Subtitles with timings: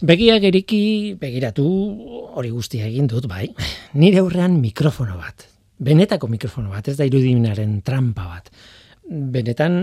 [0.00, 1.64] Begiak eriki, begiratu,
[2.32, 3.50] hori guztia egin dut, bai.
[4.00, 5.44] Nire aurrean mikrofono bat.
[5.76, 8.48] Benetako mikrofono bat, ez da irudiminaren trampa bat.
[9.04, 9.82] Benetan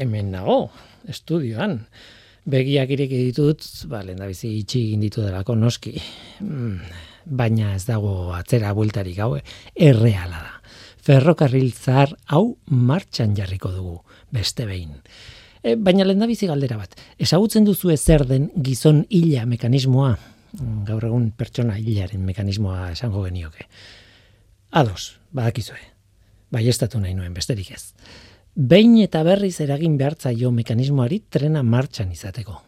[0.00, 0.70] hemen nago,
[1.08, 1.82] estudioan.
[2.48, 5.92] Begiak ireki ditut, ba, lehen bizi itxi egin ditu delako noski.
[6.40, 6.78] Mm,
[7.28, 9.34] baina ez dago atzera bueltarik hau,
[9.76, 10.54] erreala da.
[11.04, 13.98] Ferrokarril zahar hau martxan jarriko dugu,
[14.32, 14.96] beste behin.
[15.68, 16.96] E, baina lehen bizi galdera bat.
[17.20, 20.14] Ezagutzen duzu zer den gizon hila mekanismoa,
[20.58, 23.68] mm, gaur egun pertsona hilaren mekanismoa esango genioke.
[24.70, 25.80] Ados, badakizue.
[26.50, 27.92] Bai, ez nahi nuen, besterik ez.
[28.54, 32.62] Behin eta berriz eragin behartza jo mekanismoari trena martxan izateko.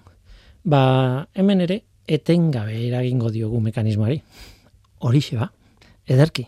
[0.65, 4.21] Ba, hemen ere, etengabe eragingo diogu mekanismoari.
[4.99, 5.51] Horixe ba,
[6.07, 6.47] ederki.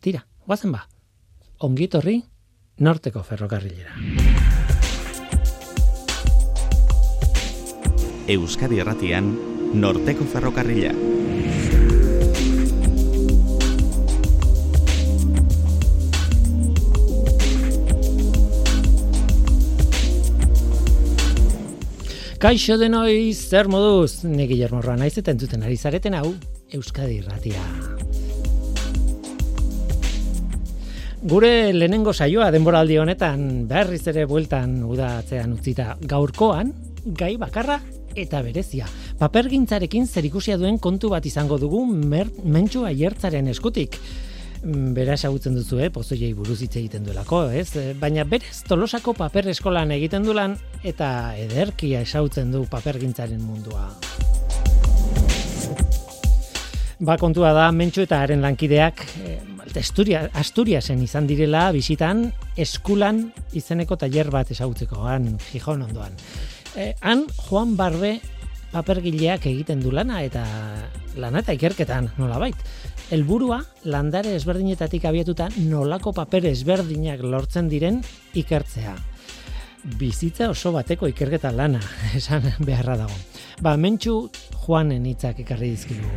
[0.00, 0.86] Tira, guazen ba.
[1.58, 2.22] Ongitorri,
[2.78, 4.25] norteko ferrokarrilera.
[8.28, 9.28] Euskadi Erratian,
[9.78, 10.90] Norteko Ferrokarrila.
[22.42, 24.24] Kaixo denoi, zer moduz?
[24.26, 26.34] Ni Guillermo Roa naiz eta entzuten ari zareten hau
[26.74, 27.62] Euskadi Irratia.
[31.22, 36.74] Gure lehenengo saioa denboraldi honetan berriz ere bueltan udatzean utzita gaurkoan
[37.06, 37.78] gai bakarra
[38.16, 38.88] eta berezia.
[39.20, 44.00] Papergintzarekin zerikusia duen kontu bat izango dugu mer, mentxu aiertzaren eskutik.
[44.64, 45.90] Mm, bera esagutzen duzu, eh?
[45.92, 47.68] pozoiei buruz hitz egiten duelako, ez?
[47.76, 53.90] Eh, baina berez tolosako paper eskolan egiten dulan eta ederkia esagutzen du papergintzaren mundua.
[56.98, 59.38] Ba, kontua da, mentxu eta haren lankideak, eh,
[59.76, 66.16] Asturia, Asturiasen izan direla, bisitan, eskulan izeneko tailer bat esagutzeko, han, Gijon ondoan
[66.76, 68.20] eh, han Juan Barbe
[68.72, 70.44] papergileak egiten du lana eta
[71.16, 72.56] lana eta ikerketan nolabait.
[73.10, 78.02] Helburua landare ezberdinetatik abiatuta nolako paper ezberdinak lortzen diren
[78.34, 78.96] ikertzea.
[79.96, 81.80] Bizitza oso bateko ikerketa lana,
[82.18, 83.14] esan beharra dago.
[83.62, 84.16] Ba, mentxu
[84.66, 86.10] Juanen hitzak ekarri dizkigu.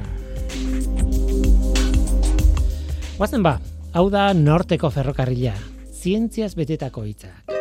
[3.19, 3.59] Guazen ba,
[3.94, 5.53] hau da norteko ferrokarrila,
[5.94, 7.59] zientziaz betetako hitzak.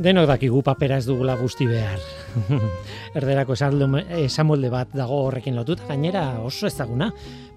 [0.00, 2.00] Denok dakigu papera ez dugula guzti behar.
[3.18, 7.10] Erderako esamolde bat dago horrekin lotuta, gainera oso ezaguna.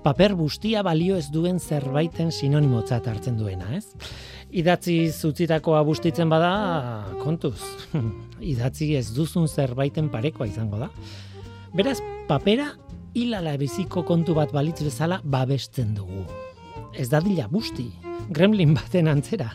[0.04, 3.86] Paper guztia balio ez duen zerbaiten sinonimotzat hartzen duena, ez?
[4.52, 6.52] Idatzi zutzitakoa bustitzen bada,
[7.22, 7.62] kontuz.
[8.54, 10.92] Idatzi ez duzun zerbaiten parekoa izango da.
[11.72, 12.74] Beraz, papera
[13.16, 16.28] hilala biziko kontu bat balitz bezala babesten dugu.
[16.92, 17.88] Ez dadila busti,
[18.36, 19.54] gremlin baten antzera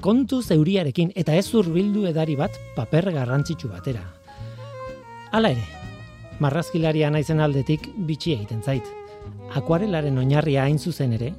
[0.00, 4.04] kontu zeuriarekin eta ez zurbildu edari bat paper garrantzitsu batera.
[5.32, 5.64] Hala ere,
[6.40, 8.86] marrazkilaria naizen aldetik bitxi egiten zait.
[9.58, 11.32] Akuarelaren oinarria hain zuzen ere,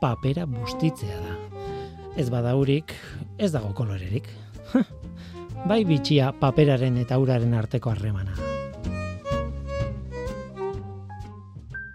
[0.00, 1.36] papera bustitzea da.
[2.18, 2.94] Ez badaurik,
[3.38, 4.28] ez dago kolorerik.
[5.70, 8.34] bai bitxia paperaren eta uraren arteko harremana.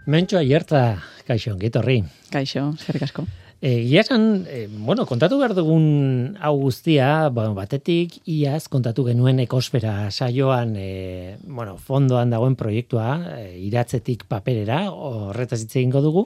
[0.03, 0.81] Mentxoa hierta,
[1.27, 2.01] kaixo, gitorri.
[2.31, 3.23] Kaixo, zerrik asko.
[3.63, 10.09] Egia esan, e, bueno, kontatu behar dugun hau guztia, ba, batetik iaz kontatu genuen ekosfera
[10.11, 16.25] saioan, e, bueno, fondoan dagoen proiektua, e, iratzetik paperera, horretaz hitz egingo dugu,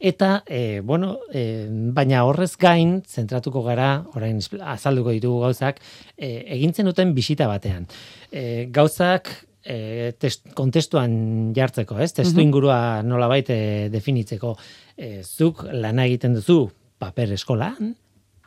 [0.00, 4.42] eta, e, bueno, e, baina horrez gain, zentratuko gara, orain
[4.74, 5.78] azalduko ditugu gauzak,
[6.18, 7.86] e, egintzen duten bisita batean.
[8.32, 9.30] E, gauzak,
[9.64, 12.12] e, test, kontestuan jartzeko, ez?
[12.16, 14.54] Testu ingurua nola baite definitzeko.
[14.96, 16.64] E, zuk lana egiten duzu
[17.02, 17.94] paper eskolan,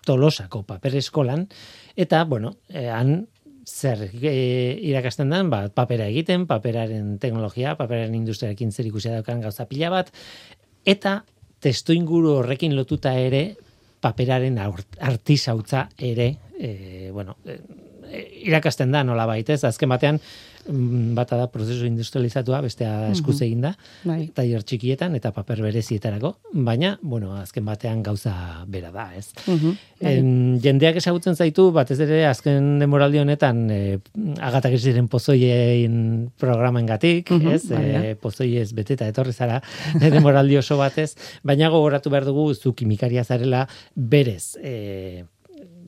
[0.06, 1.48] tolosako paper eskolan,
[1.98, 3.26] eta, bueno, e, han
[3.66, 9.66] zer e, irakasten den, ba, papera egiten, paperaren teknologia, paperaren industriarekin zer ikusia daukan gauza
[9.70, 10.12] pila bat,
[10.86, 11.24] eta
[11.64, 13.56] testu inguru horrekin lotuta ere,
[14.06, 17.58] paperaren artisautza ere, e, bueno, e,
[18.46, 20.22] irakasten da nola baitez, azken batean,
[20.68, 23.74] bata da prozesu industrializatua, bestea eskuz egin da,
[24.04, 24.30] bai.
[24.36, 26.36] tailer txikietan eta paper berezietarako,
[26.66, 28.34] baina, bueno, azken batean gauza
[28.68, 29.30] bera da, ez.
[29.48, 29.76] Uh
[30.62, 34.00] jendeak esagutzen zaitu, batez ere, azken demoraldi honetan, e,
[34.44, 35.96] agatak ez diren pozoien
[36.42, 39.62] programen gatik, ez, e, pozoiez beteta etorri zara,
[40.18, 41.14] demoraldi oso batez,
[41.44, 43.66] baina gogoratu behar dugu, zu kimikaria zarela,
[43.96, 45.24] berez, e,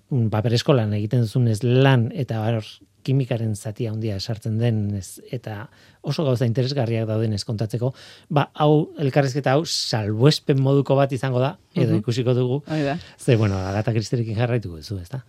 [0.08, 2.62] paper eskolan egiten duzunez lan eta bar,
[3.08, 5.68] kimikaren zati handia esartzen den ez, eta
[6.08, 7.92] oso gauza interesgarriak dauden ez kontatzeko,
[8.32, 12.00] ba, hau, elkarrizketa hau, salbuespen moduko bat izango da, edo Mhm.
[12.02, 12.98] ikusiko dugu, Oida.
[13.20, 15.24] ze, bueno, Agata Kristerekin jarraituko duzu, ez da?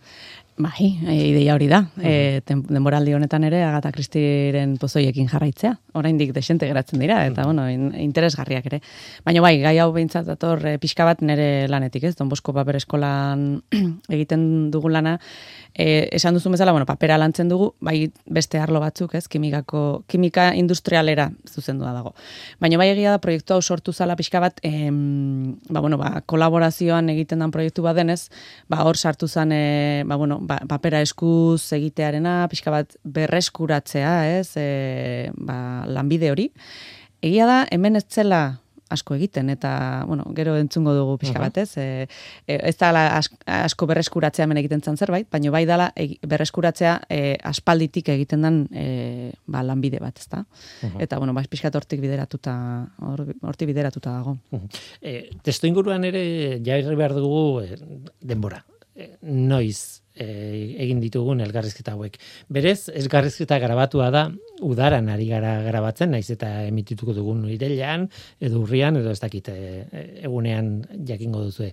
[0.59, 1.85] Bai, e, ideia hori da.
[2.03, 5.77] E, tem- denboraldi honetan ere Agatha Christieren pozoiekin jarraitzea.
[5.95, 8.81] Oraindik desente geratzen dira eta bueno, in, interesgarriak ere.
[9.23, 12.15] Baina bai, gai hau behintzat dator e, pixka bat nere lanetik, ez?
[12.19, 13.61] Don Bosko paper eskolan
[14.09, 15.15] egiten dugun lana,
[15.73, 19.29] e, esan duzu bezala, bueno, papera lantzen dugu, bai beste arlo batzuk, ez?
[19.31, 22.13] Kimikako kimika industrialera zuzendua dago.
[22.61, 27.09] Baina bai egia da proiektu hau sortu zala pixka bat, em, ba, bueno, ba, kolaborazioan
[27.15, 28.29] egiten den proiektu bat denez,
[28.69, 34.53] ba, hor sartu zen, e, ba, bueno, ba, papera eskuz egitearena, pixka bat berreskuratzea, ez,
[34.55, 36.49] e, ba, lanbide hori.
[37.25, 41.45] Egia da, hemen ez zela asko egiten, eta, bueno, gero entzungo dugu pixka Mhm.
[41.45, 41.77] bat, ez?
[41.77, 42.07] E,
[42.47, 45.91] e, ez da as, asko berreskuratzea hemen egiten zen zerbait, baina bai dala
[46.27, 50.45] berreskuratzea e, aspalditik egiten den e, ba, lanbide bat, ez da?
[50.81, 51.01] Mhm.
[51.01, 52.55] Eta, bueno, ba, pixkat hortik bideratuta,
[53.01, 54.37] hor- hortik bideratuta dago.
[55.01, 57.75] E, testo inguruan ere jarri behar dugu e,
[58.21, 58.63] denbora.
[58.95, 62.17] E, noiz e, egin ditugun elgarrizketa hauek.
[62.51, 64.25] Berez, elgarrizketa grabatua da,
[64.65, 69.85] udaran ari gara grabatzen, naiz eta emitituko dugun irailean, edo urrian, edo ez dakit e,
[70.27, 70.73] egunean
[71.07, 71.71] jakingo duzue.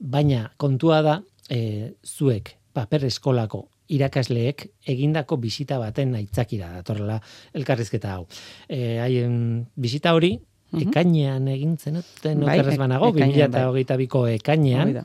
[0.00, 7.20] Baina kontua da, e, zuek paper eskolako irakasleek egindako bisita baten aitzakira datorrela
[7.54, 8.26] elkarrizketa hau.
[8.68, 10.38] E, haien bisita hori,
[10.74, 10.88] Mhm.
[10.88, 13.62] ekainean egin zenuten, Bai, okerrez banago, ekainean, bai.
[13.62, 15.04] 2008ko ekainean, da.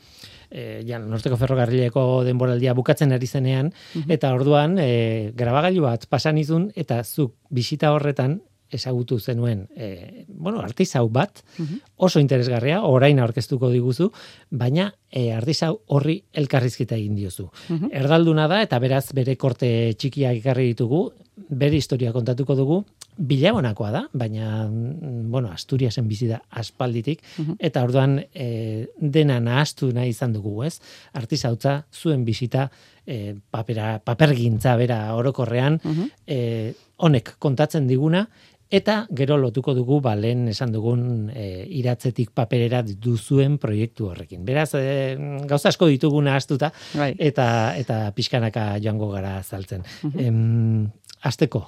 [0.51, 4.11] E, ja, norteko ferrokarrileko denboraldia bukatzen ari zenean, Mhm.
[4.11, 8.41] eta orduan e, grabagailu bat pasan izun, eta zuk bisita horretan
[8.71, 11.79] ezagutu zenuen, e, bueno, artizau bat, Mhm.
[11.97, 14.11] oso interesgarria, orain aurkeztuko diguzu,
[14.51, 17.49] baina e, artizau horri elkarrizketa egin diozu.
[17.69, 17.89] Mhm.
[17.91, 21.11] Erdalduna da, eta beraz bere korte txikiak ekarri ditugu,
[21.49, 22.83] bere historia kontatuko dugu,
[23.17, 27.55] bilabonakoa da, baina, mm, bueno, Asturiasen bizi da aspalditik, Mhm.
[27.59, 30.79] eta orduan e, dena nahastu nahi izan dugu, ez?
[31.13, 32.69] Artizautza, zuen bisita,
[33.05, 36.05] e, papera, papergintza bera orokorrean, Mhm.
[36.27, 38.27] e, honek kontatzen diguna,
[38.71, 44.45] eta gero lotuko dugu ba, lehen esan dugun e, iratzetik paperera duzuen proiektu horrekin.
[44.45, 45.17] Beraz, e,
[45.47, 47.15] gauza asko dituguna astuta, Bai.
[47.17, 49.81] eta eta pixkanaka joango gara azaltzen.
[50.03, 50.19] Mhm.
[50.19, 51.65] Em, azteko,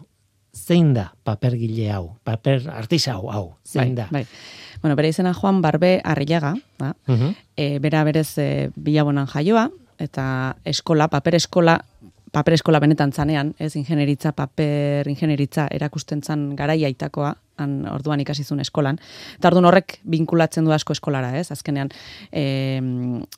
[0.54, 4.08] zein da papergile hau, paper artisau hau, zein da?
[4.12, 4.26] Bai.
[4.82, 6.96] Bueno, bere izena Juan Barbe Arrillaga, da.
[7.08, 7.36] Mhm.
[7.56, 9.70] E, bera berez e, bilabonan jaioa,
[10.00, 11.78] eta eskola, paper eskola,
[12.32, 18.44] paper eskola benetan zanean, ez ingenieritza, paper ingenieritza erakusten zan garaia itakoa, han orduan ikasi
[18.44, 19.00] zuen eskolan.
[19.38, 21.52] Eta orduan horrek binkulatzen du asko eskolara, ez?
[21.54, 21.92] Azkenean,
[22.32, 22.44] e,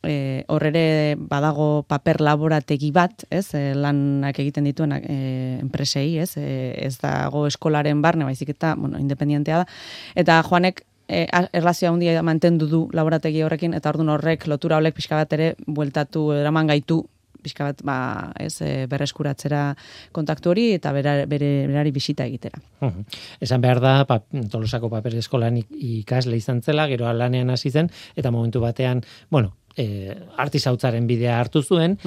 [0.03, 0.15] e,
[0.47, 3.49] hor ere badago paper laborategi bat, ez?
[3.53, 5.19] E, lanak egiten dituen e,
[5.61, 6.33] enpresei, ez?
[6.37, 9.69] E, ez dago eskolaren barne, baizik eta, bueno, independientea da.
[10.15, 14.95] Eta Joanek e, a- erlazio handia mantendu du laborategi horrekin eta ordun horrek lotura holek
[14.95, 17.03] pixka bat ere bueltatu eraman gaitu
[17.43, 17.97] pixka bat ba,
[18.39, 19.75] ez, e, berreskuratzera
[20.15, 22.61] kontaktu hori eta bera, bere, berari bisita egitera.
[22.81, 23.05] Mhm.
[23.43, 27.91] Esan behar da, pap, tolosako paper eskolan ik- ikasle izan zela, gero lanean hasi zen,
[28.15, 31.97] eta momentu batean, bueno, e, artizautzaren bidea hartu zuen,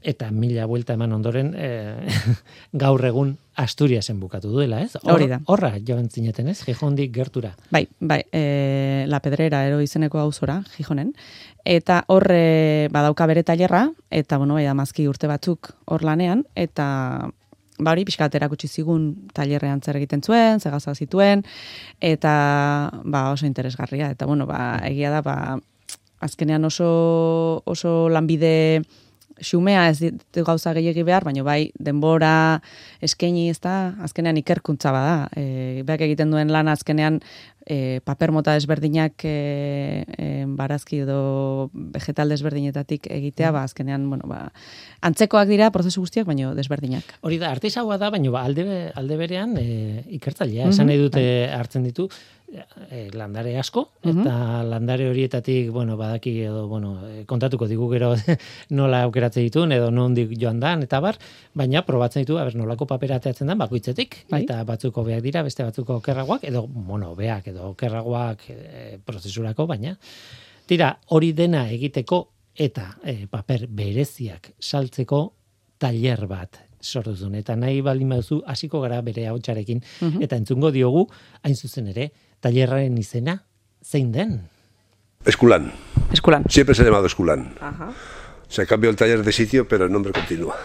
[0.00, 2.06] eta mila buelta eman ondoren, e,
[2.72, 4.94] gaur egun Asturiasen bukatu duela, ez?
[5.02, 5.40] Hor- Hori da.
[5.52, 6.62] Horra joan zineten, ez?
[6.64, 7.50] Gijondik gertura.
[7.70, 11.12] Bai, bai, e, La Pedrera ero izeneko auzora, Gijonen,
[11.68, 17.28] eta hor e, badauka bere tailerra, eta bueno, bai, amazki urte batzuk hor lanean, eta
[17.80, 21.44] ba hori pixka erakutsi zigun tailerrean zer egiten zuen, ze gauza zituen,
[22.00, 25.58] eta ba oso interesgarria, eta bueno, ba, egia da, ba,
[26.20, 28.82] azkenean oso, oso lanbide
[29.40, 32.60] xumea ez ditu gauza gehiegi behar, baina bai denbora
[33.04, 35.28] eskaini ez da, azkenean ikerkuntza bada.
[35.36, 37.20] E, beak egiten duen lan azkenean
[37.66, 40.28] e, paper mota desberdinak e, e,
[40.58, 44.48] barazki edo vegetal desberdinetatik egitea, ba, azkenean, bueno, ba,
[45.06, 47.16] antzekoak dira prozesu guztiak, baina desberdinak.
[47.26, 50.66] Hori da, artisaua da, baina ba, alde, alde berean e, ikertzailea.
[50.66, 51.24] Mhm, Esan nahi dute
[51.56, 52.10] hartzen ditu
[52.90, 54.20] e, landare asko, Mhm.
[54.20, 58.14] eta landare horietatik, bueno, badaki edo, bueno, e, kontatuko digu gero
[58.70, 61.18] nola aukeratzen dituen, edo nondik joan dan, eta bar,
[61.54, 64.42] baina probatzen ditu, aber, nolako papera ateratzen dan, bakoitzetik, Bai.
[64.44, 69.96] eta batzuko beak dira, beste batzuko okerragoak, edo, bueno, beak, edo okerragoak e, prozesurako, baina,
[70.66, 75.32] tira, hori dena egiteko, eta e, paper bereziak saltzeko
[75.78, 77.34] tailer bat sortu zuen.
[77.36, 80.22] Eta nahi baldin baduzu hasiko gara bere hautsarekin Mhm.
[80.24, 81.06] eta entzungo diogu
[81.42, 83.44] hain zuzen ere tailerraren izena
[83.84, 84.40] zein den.
[85.24, 85.72] Esculán.
[86.12, 86.44] Eskulan.
[86.48, 87.54] Siempre se ha llamado Esculán.
[87.60, 87.92] Aha.
[88.48, 90.56] Se cambió el taller de sitio, pero el nombre continúa.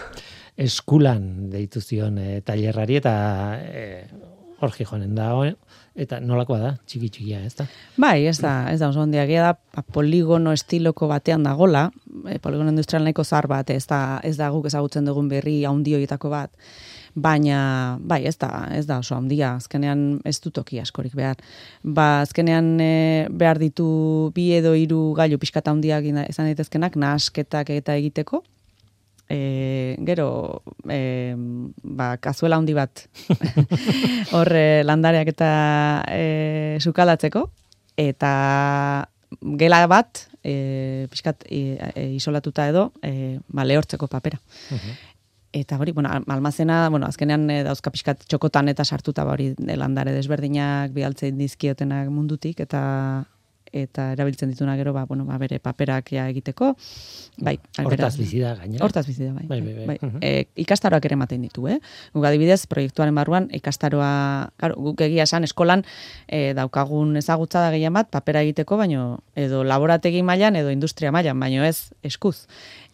[0.56, 3.12] Eskulan deitu zion e, tailerrari eta
[3.60, 4.06] e,
[4.64, 5.44] horji joanen da, o-
[5.96, 7.66] eta nolakoa da, txiki txikia, ez da?
[8.00, 9.52] Bai, ez da, ez da oso ondia da
[9.92, 11.90] poligono estiloko batean dagola,
[12.28, 15.94] e, poligono industrial nahiko zar bat, ez da, ez da guk ezagutzen dugun berri handi
[15.94, 16.50] horietako bat.
[17.16, 21.40] Baina, bai, ez da, ez da oso handia, azkenean ez du toki askorik behar.
[21.80, 22.90] Ba, azkenean e,
[23.32, 23.86] behar ditu
[24.36, 28.42] bi edo hiru gailu pixkata handiak izan daitezkenak nahasketak eta egiteko,
[29.28, 31.34] e, gero e,
[31.82, 33.06] ba, kazuela handi bat
[34.36, 35.50] hor e, landareak eta
[36.12, 37.46] e, sukalatzeko
[37.96, 38.32] eta
[39.58, 44.38] gela bat e, pixkat e, e, isolatuta edo e, ba, lehortzeko papera.
[45.56, 49.76] Eta hori, bueno, almazena, bueno, azkenean e, dauzka pixkat txokotan eta sartuta ba hori e,
[49.80, 52.82] landare desberdinak bialtzen dizkiotenak mundutik eta
[53.76, 56.70] eta erabiltzen dituna gero ba, bueno, ba, bere paperak ja egiteko.
[57.44, 58.84] Bai, Hortaz bizi da, gainera.
[58.84, 59.44] Hortaz bizi da, bai.
[59.50, 59.96] Bai, bai, bai.
[60.00, 60.20] Mhm.
[60.22, 61.78] E, ikastaroak ere ematen ditu, eh?
[62.14, 65.84] Guk adibidez, proiektuaren barruan, ikastaroa, claro, guk egia esan eskolan
[66.28, 71.40] e, daukagun ezagutza da gehien bat, papera egiteko, baino edo laborategi mailan edo industria mailan,
[71.40, 72.46] baino ez eskuz.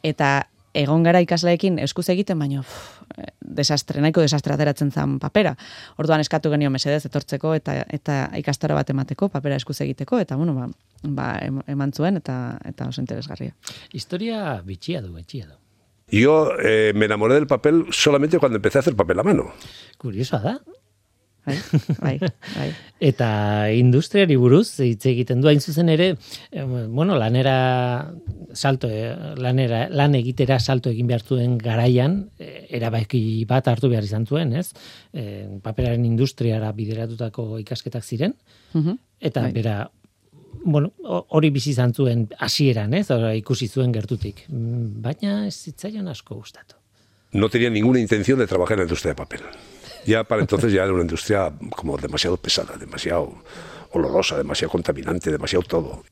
[0.02, 2.64] Eta egon gara ikasleekin eskuz egiten, baino
[3.16, 5.54] eh, desastre, nahiko desastre ateratzen zan papera.
[6.00, 10.54] Orduan eskatu genio mesedez etortzeko eta eta ikastaro bat emateko, papera eskuz egiteko, eta bueno,
[10.54, 10.68] ba,
[11.02, 13.54] ba em- eman zuen eta eta oso interesgarria.
[13.92, 15.58] Historia bitxia du, bitxia du.
[16.12, 19.52] Yo eh, me enamoré del papel solamente cuando empecé a hacer papel a mano.
[19.98, 20.60] Kuriosoa da.
[21.44, 21.56] Bai,
[21.98, 22.18] bai,
[22.54, 22.68] bai.
[23.02, 23.28] Eta
[23.74, 26.12] industriari buruz hitz egiten du hain zuzen ere,
[26.52, 28.12] eh, bueno, lanera
[28.54, 34.04] salto eh, lanera lan egitera salto egin behar zuen garaian eh, erabaki bat hartu behar
[34.06, 34.68] izan zuen, ez?
[35.12, 38.34] Eh, paperaren industriara bideratutako ikasketak ziren
[38.74, 38.98] Mhm.
[39.20, 39.52] eta Bai.
[39.52, 39.90] bera
[40.64, 43.10] bueno, ho- hori bizi izan zuen hasieran, ez?
[43.10, 44.44] Ora, ikusi zuen gertutik.
[44.48, 46.76] Mm, Baina ez zitzaion asko gustatu.
[47.32, 49.40] No tenía ninguna intención de trabajar en la industria de papel.
[50.06, 53.32] Ya para entonces ya era una industria como demasiado pesada, demasiado
[53.92, 56.02] olorosa, demasiado contaminante, demasiado todo.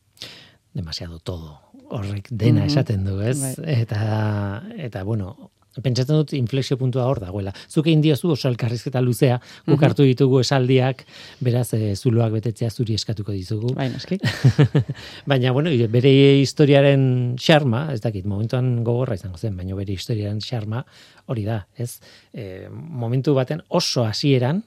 [0.72, 1.60] demasiado todo.
[1.88, 2.66] Horrek dena Mhm.
[2.68, 3.40] esaten du, ez?
[3.40, 3.54] Bai.
[3.80, 5.50] Eta eta bueno,
[5.82, 7.52] pentsatzen dut inflexio puntua hor dagoela.
[7.70, 9.84] Zuk egin diozu oso elkarrizketa luzea, guk Mhm.
[9.84, 11.04] hartu ditugu esaldiak,
[11.40, 13.74] beraz e, zuloak betetzea zuri eskatuko dizugu.
[13.74, 14.18] Bai, noski.
[15.30, 20.84] baina bueno, bere historiaren xarma, ez dakit, momentuan gogorra izango zen, baina bere historiaren xarma
[21.26, 22.00] hori da, ez?
[22.34, 24.64] E, momentu baten oso hasieran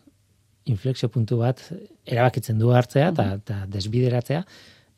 [0.66, 1.60] inflexio puntu bat
[2.08, 4.46] erabakitzen du hartzea eta eta desbideratzea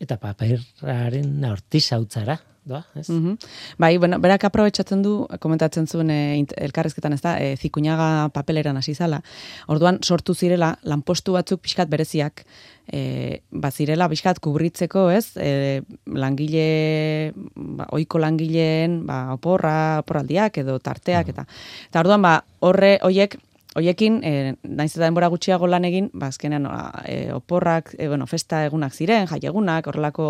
[0.05, 3.07] eta paperaren hortizautzara, doa, ez?
[3.09, 3.35] Mhm.
[3.77, 8.77] Bai, bueno, berak aprobetxatzen du, komentatzen zuen e, int- elkarrezketan ez da, e, zikuñaga papeleran
[8.77, 9.21] hasi zala.
[9.69, 12.45] Orduan sortu zirela, lanpostu batzuk pixkat bereziak,
[12.89, 15.37] e, bazirela pixkat kubritzeko, ez?
[15.37, 21.45] E, langile, ba, oiko langileen, ba, oporra, oporraldiak edo tarteak, eta,
[21.91, 23.37] eta orduan, ba, horre, hoiek,
[23.75, 26.67] Hoiekin, e, naiz eta denbora gutxiago lan egin, ba, azkenean
[27.03, 30.27] e, oporrak, e, bueno, festa egunak ziren, jaiegunak, horrelako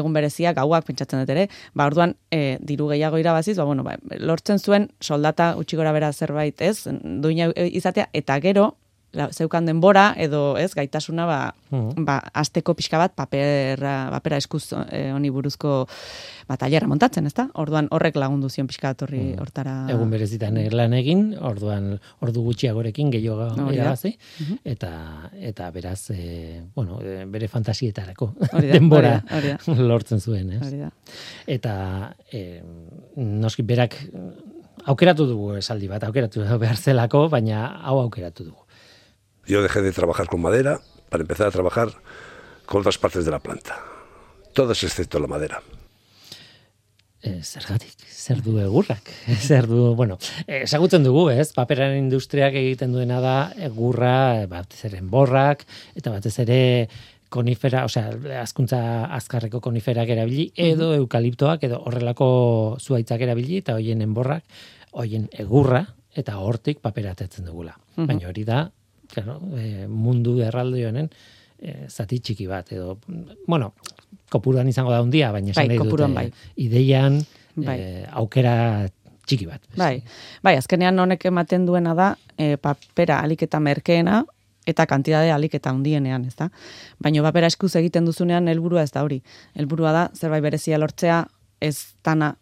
[0.00, 3.96] egun bereziak, gauak pentsatzen dut ere, ba, orduan, e, diru gehiago irabaziz, ba, bueno, ba,
[4.22, 6.86] lortzen zuen soldata utxi gora bera zerbait, ez,
[7.24, 8.68] duina izatea, eta gero,
[9.12, 12.04] la, zeukan denbora, edo, ez, gaitasuna, ba, Mhm.
[12.04, 15.86] ba, asteko pixka bat, papera, papera eskuz e, honi buruzko,
[16.48, 17.48] ba, tailerra montatzen, ezta?
[17.54, 19.74] Orduan, horrek lagundu zion pixka bat horri hortara.
[19.86, 19.90] Mm.
[19.94, 23.82] Egun berezitan lan egin, orduan ordu gutxiagorekin gehiago Hori da.
[23.82, 24.16] irabazi
[24.64, 24.90] eta
[25.40, 30.50] eta beraz e, bueno, e, bere fantasietarako Hori da, denbora hori da, hori lortzen zuen,
[30.58, 30.90] ez?
[31.46, 32.62] Eta e,
[33.16, 33.96] noski berak
[34.90, 38.59] aukeratu dugu esaldi bat, aukeratu behar zelako, baina hau aukeratu dugu.
[39.50, 41.88] Yo dejé de trabajar con madera para empezar a trabajar
[42.66, 43.82] con otras partes de la planta.
[44.54, 45.60] Todas excepto la madera.
[47.20, 49.10] E, zergatik, zer du egurrak,
[49.48, 54.84] zer du, bueno, eh, ezagutzen dugu, ez, paperaren industriak egiten duena da egurra, eh, batez
[54.86, 55.66] ere enborrak,
[55.98, 56.62] eta batez ere
[57.28, 58.14] konifera, osea,
[58.46, 58.80] azkuntza
[59.18, 62.30] azkarreko koniferak erabili, edo eukaliptoak, edo horrelako
[62.78, 64.46] zuaitzak erabili, eta hoien enborrak,
[64.94, 67.74] hoien egurra, eta hortik papera atetzen dugula.
[67.98, 68.68] Baina hori da,
[69.12, 71.10] claro, eh, mundu erralde honen,
[71.60, 72.98] eh, zati txiki bat, edo,
[73.46, 73.74] bueno,
[74.30, 76.26] kopuruan izango da handia, baina Bai, kopuruan eh, bai.
[76.56, 77.20] ideian
[77.56, 77.78] Bai.
[77.78, 78.88] eh, aukera
[79.30, 79.62] txiki bat.
[79.78, 80.02] Bai,
[80.42, 84.24] bai, azkenean honek ematen duena da e, papera alik eta merkeena
[84.66, 86.50] eta kantidade alik eta handienean, ez da?
[87.02, 89.20] Baina papera eskuz egiten duzunean helburua ez da hori.
[89.54, 91.24] Helburua da zerbait berezia lortzea
[91.60, 92.34] ez dana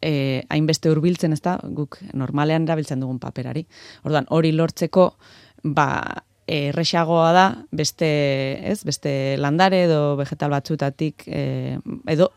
[0.00, 3.64] e, hainbeste hurbiltzen ez da, guk normalean erabiltzen dugun paperari.
[4.04, 5.10] Orduan, hori lortzeko,
[5.64, 5.88] ba,
[6.46, 8.08] erresagoa da beste,
[8.68, 11.78] ez, beste landare edo vegetal batzutatik e,
[12.12, 12.30] edo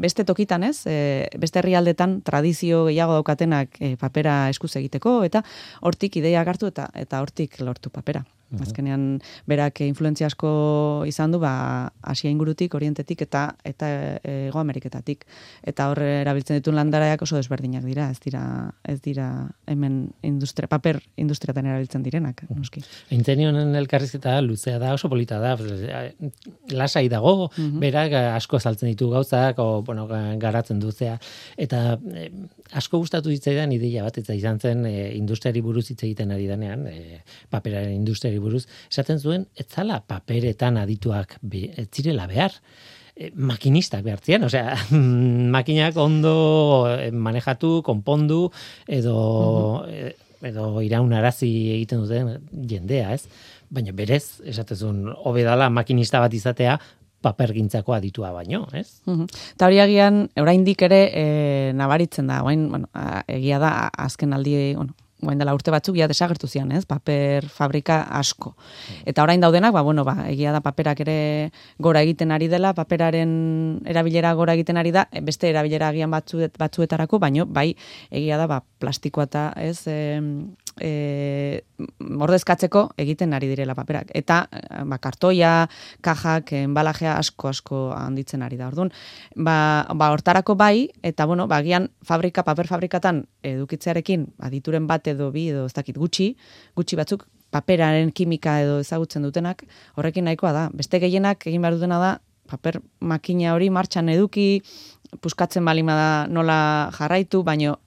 [0.00, 5.44] beste tokitan, ez, e, beste herrialdetan tradizio gehiago daukatenak e, papera eskuz egiteko eta
[5.82, 8.24] hortik ideia hartu eta eta hortik lortu papera.
[8.60, 9.20] Azkenean
[9.50, 13.88] berak influentzia asko izan du ba Asia ingurutik, Orientetik eta eta
[14.22, 15.24] Hego Ameriketatik.
[15.62, 18.44] Eta hor erabiltzen dituen landaraiak oso desberdinak dira, ez dira
[18.84, 19.28] ez dira
[19.66, 22.82] hemen industria paper industriatan erabiltzen direnak, noski.
[23.14, 25.54] Intzenionen elkarrizketa luzea da, oso polita da,
[26.74, 30.06] lasai dago, berak asko saltzen ditu gauzak, o, bueno,
[30.40, 31.16] garatzen duzea,
[31.60, 32.28] eta eh,
[32.76, 36.86] asko gustatu zitzaidan ideia bat, eta izan zen eh, industriari buruz hitz egiten ari denean,
[36.90, 37.20] eh,
[37.50, 42.56] paperaren industriari buruz, esaten zuen, ez zala paperetan adituak be, ez zirela behar,
[43.16, 44.76] eh, makinistak behartzen, osea,
[45.56, 46.34] makinak ondo
[46.92, 48.48] eh, manejatu, konpondu,
[48.86, 49.16] edo,
[49.90, 52.34] eh, edo iraunarazi egiten duten
[52.68, 53.24] jendea, ez?
[53.74, 56.76] Baina berez, esaten zuen, hobedala makinista bat izatea,
[57.24, 59.00] papergintzako aditua baino, ez?
[59.08, 61.24] Eta hori agian, oraindik ere e,
[61.76, 63.72] nabaritzen da, orain, bueno, a, egia da
[64.06, 64.92] azken aldi, bueno,
[65.26, 66.84] orain dela urte batzuk ja desagertu zian, ez?
[66.88, 68.54] Paper fabrika asko.
[69.04, 71.16] Eta orain daudenak, ba bueno, ba egia da paperak ere
[71.78, 76.58] gora egiten ari dela, paperaren erabilera gora egiten ari da, e, beste erabilera agian batzuet,
[76.58, 77.72] batzuetarako, baino bai
[78.10, 80.20] egia da ba plastikoa eta, ez, e,
[80.80, 81.62] e,
[81.98, 84.10] ordezkatzeko egiten ari direla paperak.
[84.14, 84.44] Eta
[84.86, 85.68] ba, kartoia,
[86.04, 88.68] kajak, enbalajea asko asko handitzen ari da.
[88.72, 88.92] Orduan,
[89.36, 95.30] ba, ba hortarako bai, eta bueno, ba, gian fabrika, paper fabrikatan edukitzearekin adituren bat edo
[95.34, 96.34] bi edo ez dakit gutxi,
[96.76, 99.62] gutxi batzuk paperaren kimika edo ezagutzen dutenak,
[99.96, 100.68] horrekin nahikoa da.
[100.74, 102.12] Beste gehienak egin behar dutena da,
[102.50, 104.62] paper makina hori martxan eduki,
[105.22, 106.58] puskatzen balima da nola
[106.96, 107.78] jarraitu, baino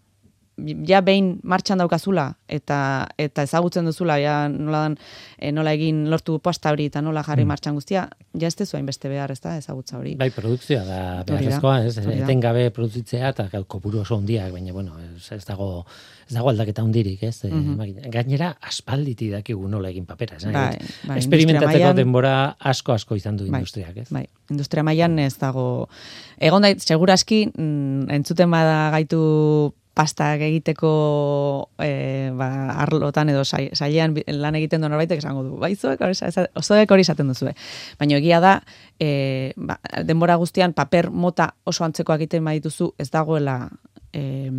[0.87, 2.79] ja behin martxan daukazula eta
[3.17, 4.97] eta ezagutzen duzula ja nola dan,
[5.37, 7.53] e, nola egin lortu posta hori eta nola jarri mm.
[7.53, 11.79] martxan guztia ja ez tezu beste behar ez da ezagutza hori bai produkzioa da beharrezkoa
[11.85, 15.85] ez etengabe produzitzea eta kopuru oso hondiak baina bueno ez, ez dago
[16.27, 17.39] ez dago aldaketa hundirik, ez?
[17.47, 17.79] Mm
[18.11, 20.45] Gainera, aspalditi dakigu nola egin papera, ez?
[20.51, 20.75] Bai,
[21.07, 22.33] bai, Experimentatzeko denbora
[22.71, 24.07] asko-asko izan du bai, industriak, ez?
[24.11, 25.87] Bai, industria mailan ez dago...
[26.37, 29.21] Egon da, seguraski, mm, entzuten bada gaitu
[29.97, 30.91] pastak egiteko
[31.81, 32.49] e, ba,
[32.83, 35.55] arlotan edo sailean lan egiten duen norbaitek esango du.
[35.61, 37.49] Bai, zoek hori, zoek hori esaten duzu.
[37.97, 38.53] Baina egia da,
[39.01, 43.57] e, ba, denbora guztian paper mota oso antzeko egiten badituzu ez dagoela
[44.13, 44.51] e,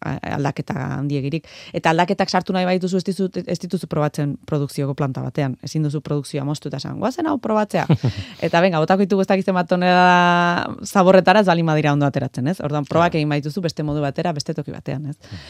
[0.00, 1.46] aldaketa handiegirik.
[1.76, 5.56] Eta aldaketak sartu nahi baituzu ez dituzu, ez dituzu probatzen produkzioko planta batean.
[5.66, 7.86] Ezin duzu produkzioa moztu eta esan, guazen hau probatzea.
[8.46, 12.58] eta benga, botako ditugu ez dakizten bat tonela zaborretara ez bali madira ondo ateratzen, ez?
[12.64, 15.40] Orduan, probak egin baituzu beste modu batera, beste toki batean, ez?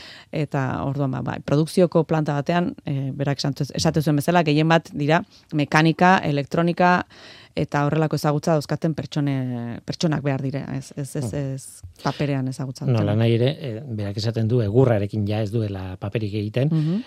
[0.44, 5.22] Eta orduan, ba, bai, produkzioko planta batean, e, berak esatu zuen bezala, gehien bat dira,
[5.54, 7.04] mekanika, elektronika,
[7.58, 12.86] eta horrelako ezagutza dauzkaten pertsone, pertsonak behar dire, ez, ez, ez, ez paperean ezagutza.
[12.88, 17.06] No, lan nahi ere, e, berak esaten du, egurrarekin ja ez duela paperik egiten, mm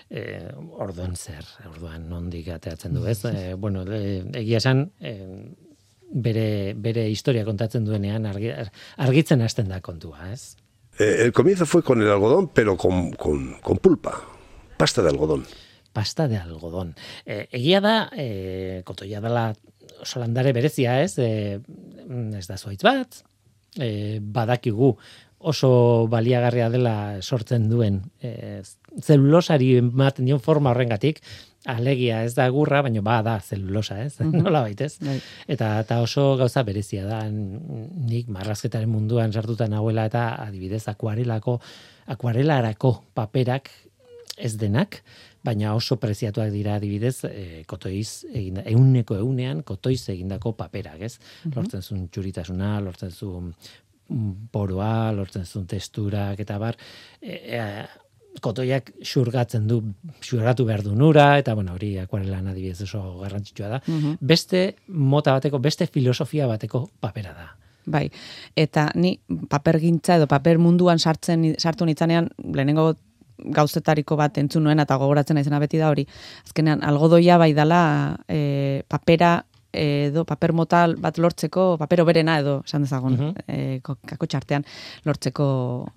[0.84, 3.20] orduan zer, orduan nondik ateatzen du, ez?
[3.30, 5.14] E, bueno, egia esan, e,
[6.14, 10.56] bere, bere historia kontatzen duenean argitzen hasten da kontua, ez?
[11.00, 14.22] el comienzo fue con el algodón, pero con, con, con pulpa,
[14.78, 15.46] pasta de algodón.
[15.92, 16.96] Pasta de algodón.
[17.26, 19.54] E, egia da, e, kotoia dela
[20.04, 21.18] oso landare berezia, ez?
[21.18, 21.60] E,
[22.38, 23.24] ez da zuaitz bat,
[23.80, 24.94] e, badakigu
[25.44, 28.62] oso baliagarria dela sortzen duen e,
[29.04, 31.20] zelulosari ematen dion forma horrengatik,
[31.68, 34.20] alegia ez da gurra, baina ba da zelulosa, ez?
[34.20, 34.44] Mm -hmm.
[34.44, 34.98] Nola baitez?
[35.00, 35.20] Bai.
[35.48, 41.60] Eta, eta oso gauza berezia da, nik marrazketaren munduan sartuta nahuela eta adibidez akuarelako,
[42.08, 43.70] akuarelarako paperak
[44.38, 45.04] ez denak,
[45.44, 51.18] baina oso preziatuak dira adibidez e, kotoiz eginda, euneko eunean kotoiz egindako paperak, ez?
[51.44, 51.56] Mhm.
[51.58, 53.52] Lortzen zuen txuritasuna, lortzen zuen
[54.52, 56.78] poroa, lortzen zuen testurak eta bar,
[57.22, 57.62] e, e,
[58.42, 59.80] kotoiak xurgatzen du,
[60.24, 63.82] xurgatu behar du nura, eta bueno, hori akuarelan adibidez oso garrantzitsua da.
[63.86, 64.18] Mhm.
[64.22, 67.52] Beste mota bateko, beste filosofia bateko papera da.
[67.86, 68.08] Bai,
[68.56, 69.18] eta ni
[69.52, 72.94] papergintza edo paper munduan sartzen sartu nitzanean, lehenengo
[73.38, 76.06] gauzetariko bat entzun nuen eta gogoratzen naizena beti da hori.
[76.46, 77.82] Azkenean, algodoia bai dala
[78.28, 79.40] e, papera
[79.74, 84.66] edo paper motal bat lortzeko, papero berena edo, esan dezagun, uh e, kako txartean,
[85.06, 85.48] lortzeko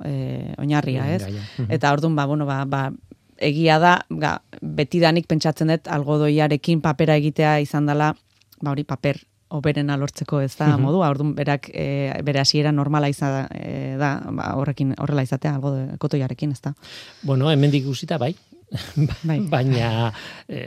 [0.00, 1.28] e, oinarria, ez?
[1.68, 2.88] Eta orduan, ba, bueno, ba, ba,
[3.36, 8.14] egia da, ga, betidanik pentsatzen dut, algodoiarekin papera egitea izan dela,
[8.62, 13.46] ba, hori paper oberen alortzeko ez da modu, orduan berak e, bere hasiera normala izan
[13.54, 16.74] e, da, ba, horrekin horrela izatea algo kotoiarekin, ez da.
[17.22, 18.34] Bueno, hemendik ikusita bai.
[19.28, 19.38] bai.
[19.46, 20.12] Baina
[20.48, 20.60] e,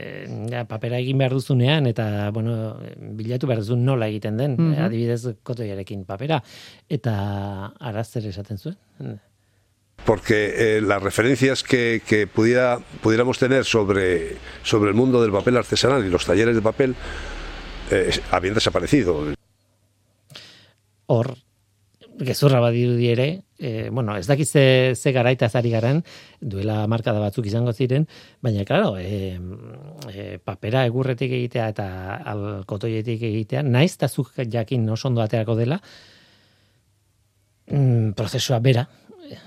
[0.48, 2.76] ja, papera egin behar duzunean eta bueno,
[3.18, 4.86] bilatu behar duzun nola egiten den, mm -hmm.
[4.86, 6.42] adibidez kotoiarekin papera
[6.88, 8.78] eta arazzer esaten zuen.
[10.04, 15.56] porque eh, las referencias que, que pudiera, pudiéramos tener sobre, sobre el mundo del papel
[15.56, 16.96] artesanal y los talleres de papel
[17.90, 19.34] eh, habían desaparecido.
[21.06, 21.36] Hor,
[22.24, 26.02] gezurra badirudi ere, e, bueno, ez dakiz ze, ze garaita zari garen,
[26.40, 28.06] duela markada batzuk izango ziren,
[28.40, 29.38] baina, claro, e,
[30.12, 31.88] e, papera egurretik egitea eta
[32.34, 35.80] alkotoietik egitea, naiz eta zuk jakin oso ondo aterako dela,
[37.70, 38.86] mm, prozesua bera,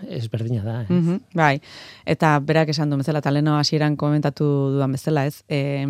[0.10, 0.82] ez berdina da.
[0.84, 0.90] Ez?
[0.90, 1.62] Mhm, bai,
[2.06, 5.88] eta berak esan du bezala, taleno hasieran komentatu dudan bezala, ez, e,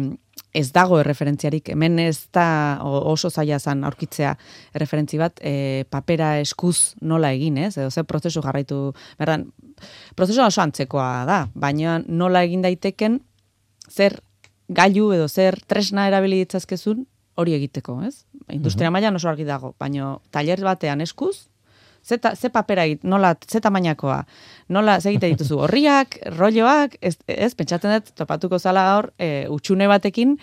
[0.54, 4.36] ez dago erreferentziarik, hemen ez da oso zaila zan aurkitzea
[4.74, 9.48] erreferentzi bat, e, papera eskuz nola egin, ez, edo ze prozesu jarraitu, berdan,
[10.16, 13.20] prozesu oso antzekoa da, baina nola egin daiteken,
[13.90, 14.20] zer
[14.70, 18.26] gailu edo zer tresna erabili ditzazkezun hori egiteko, ez?
[18.54, 21.48] Industria mailan oso argi dago, baina taller batean eskuz,
[22.04, 24.24] ze, ta, ze papera nola, ze tamainakoa,
[24.70, 29.88] nola, ze egite dituzu, horriak, rolloak, ez, ez pentsatzen dut, topatuko zala hor, e, utxune
[29.88, 30.36] batekin,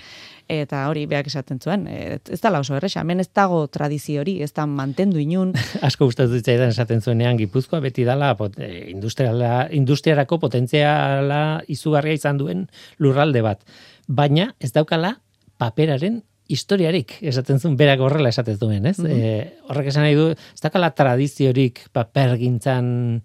[0.51, 4.39] eta hori beak esaten zuen, e, ez dala oso erresa, hemen ez dago tradizio hori,
[4.43, 5.53] ez da mantendu inun,
[5.87, 12.41] asko gustatu zitzaidan esaten zuenean Gipuzkoa beti dala pot, eh, industriala, industriarako potentziala izugarria izan
[12.41, 12.67] duen
[12.99, 13.63] lurralde bat.
[14.09, 15.19] Baina ez daukala
[15.61, 18.99] paperaren historiarik, esaten zuen, berak horrela esaten zuen, ez?
[19.07, 23.23] Eh, horrek esan nahi du, ez daukala tradiziorik papergintzan,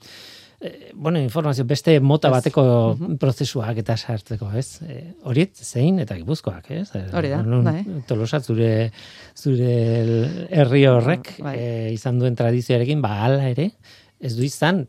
[0.62, 2.64] eh, bueno, informazio beste mota bateko
[3.20, 4.80] prozesuak eta sartzeko, ez?
[4.88, 6.88] Eh, horiet zein eta gipuzkoak, ez?
[6.96, 7.84] Eh, Hori da, nun, bai.
[8.08, 8.92] Tolosa zure
[9.36, 9.76] zure
[10.50, 11.56] herri horrek Bai.
[11.60, 13.72] eh, izan duen tradizioarekin, ba hala ere,
[14.22, 14.86] ez du izan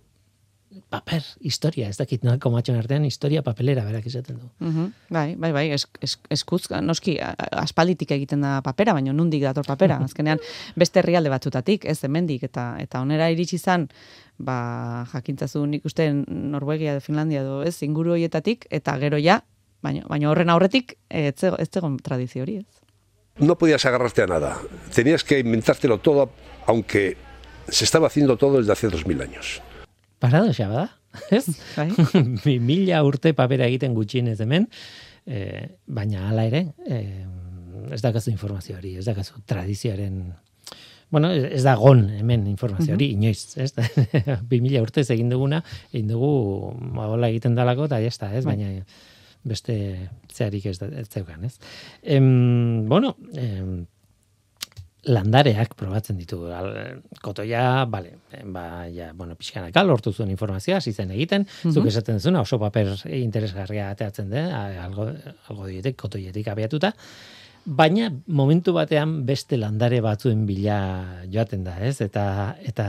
[0.89, 4.49] paper, historia, ez dakit nolako matxon artean, historia papelera berak esaten du.
[4.61, 9.67] Mhm, Bai, bai, bai, es, es, eskuz, noski, aspalditik egiten da papera, baina nundik dator
[9.67, 9.99] papera.
[10.07, 10.39] Azkenean,
[10.77, 13.89] beste herrialde batzutatik, ez hemendik eta eta onera iritsi izan,
[14.39, 19.43] ba, jakintzazu nik uste Norvegia edo Finlandia edo ez, inguru hoietatik, eta gero ja,
[19.83, 22.83] baina, baina horren aurretik, ez ez zegoen tradizio hori, ez?
[23.39, 24.57] No podías agarrarte a nada,
[24.95, 26.31] tenías que inventártelo todo,
[26.67, 27.17] aunque
[27.69, 29.61] se estaba haciendo todo desde hace dos mil años.
[30.23, 30.87] Paradoxa bada,
[31.37, 31.47] ez?
[31.77, 31.91] Bai?
[32.45, 34.69] Bi mila urte papera egiten gutxienez hemen,
[35.27, 37.25] eh, baina hala ere, eh,
[37.93, 40.35] ez dakazu informazio hori, ez dakazu tradizioaren
[41.09, 43.71] Bueno, ez ez da gon hemen informazio hori, inoiz, ez?
[44.51, 45.61] Bi mila urtez egin duguna,
[45.93, 46.31] egin dugu,
[46.97, 48.43] ba, hola egiten dalako, eta jazta, ez?
[48.45, 48.73] Baina
[49.47, 49.77] beste
[50.35, 51.61] zeharik ez, da- ez zeukan, ez?
[52.03, 53.85] Em, bueno, em,
[55.07, 56.41] landareak probatzen ditu.
[56.53, 56.71] Al,
[57.23, 62.39] kotoia, bale, ba, ja, bueno, pixkanaka lortu zuen informazioa, hasi zen egiten, zuk esaten zuen,
[62.43, 65.09] oso paper interesgarria ateatzen den, algo,
[65.51, 66.93] algo dietek, kotoietik abiatuta,
[67.67, 70.79] baina momentu batean beste landare batzuen bila
[71.33, 71.99] joaten da, ez?
[72.05, 72.27] Eta,
[72.63, 72.87] eta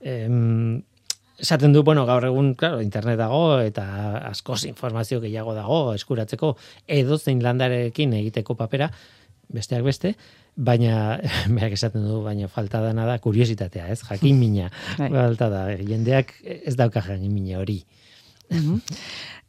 [0.00, 0.82] em,
[1.42, 3.84] esaten du, bueno, gaur egun, claro, internet dago, eta
[4.30, 6.54] askoz informazio gehiago dago, eskuratzeko
[7.00, 8.92] edozein landarekin egiteko papera,
[9.52, 10.14] besteak beste,
[10.56, 11.18] baina,
[11.56, 14.00] berak esaten du, baina falta dana da kuriositatea, ez?
[14.08, 14.70] Jakin mina.
[15.00, 15.10] Bai.
[15.12, 17.82] falta da, jendeak ez dauka jakin mina hori.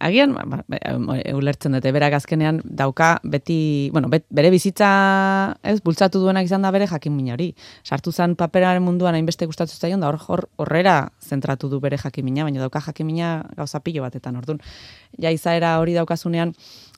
[0.04, 4.90] Agian, ba, ba, e, ulertzen dute, berak azkenean dauka beti, bueno, bet, bere bizitza,
[5.64, 7.54] ez, bultzatu duenak izan da bere jakin mina hori.
[7.88, 12.26] Sartu zen paperaren munduan hainbeste gustatu zaion, da hor, hor horrera zentratu du bere jakin
[12.26, 14.60] mina, baina dauka jakin mina gauza pilo batetan, orduan.
[15.20, 16.52] Ja, izaera hori daukazunean,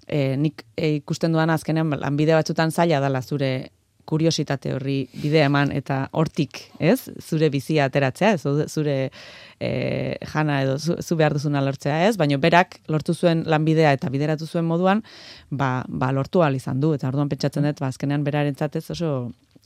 [0.07, 3.71] e, nik e, ikusten duan azkenean lanbide batzutan zaila dala zure
[4.05, 7.09] kuriositate horri bidea eman eta hortik, ez?
[7.25, 8.67] Zure bizia ateratzea, ez?
[8.69, 9.09] Zure-
[9.59, 9.69] e,
[10.31, 12.15] jana edo zu, zu behar duzuna lortzea, ez?
[12.17, 15.01] Baina berak lortu zuen lanbidea eta bideratu zuen moduan,
[15.49, 19.15] ba, ba lortu ahal izan du eta orduan pentsatzen dut, ba azkenean berarentzat ez oso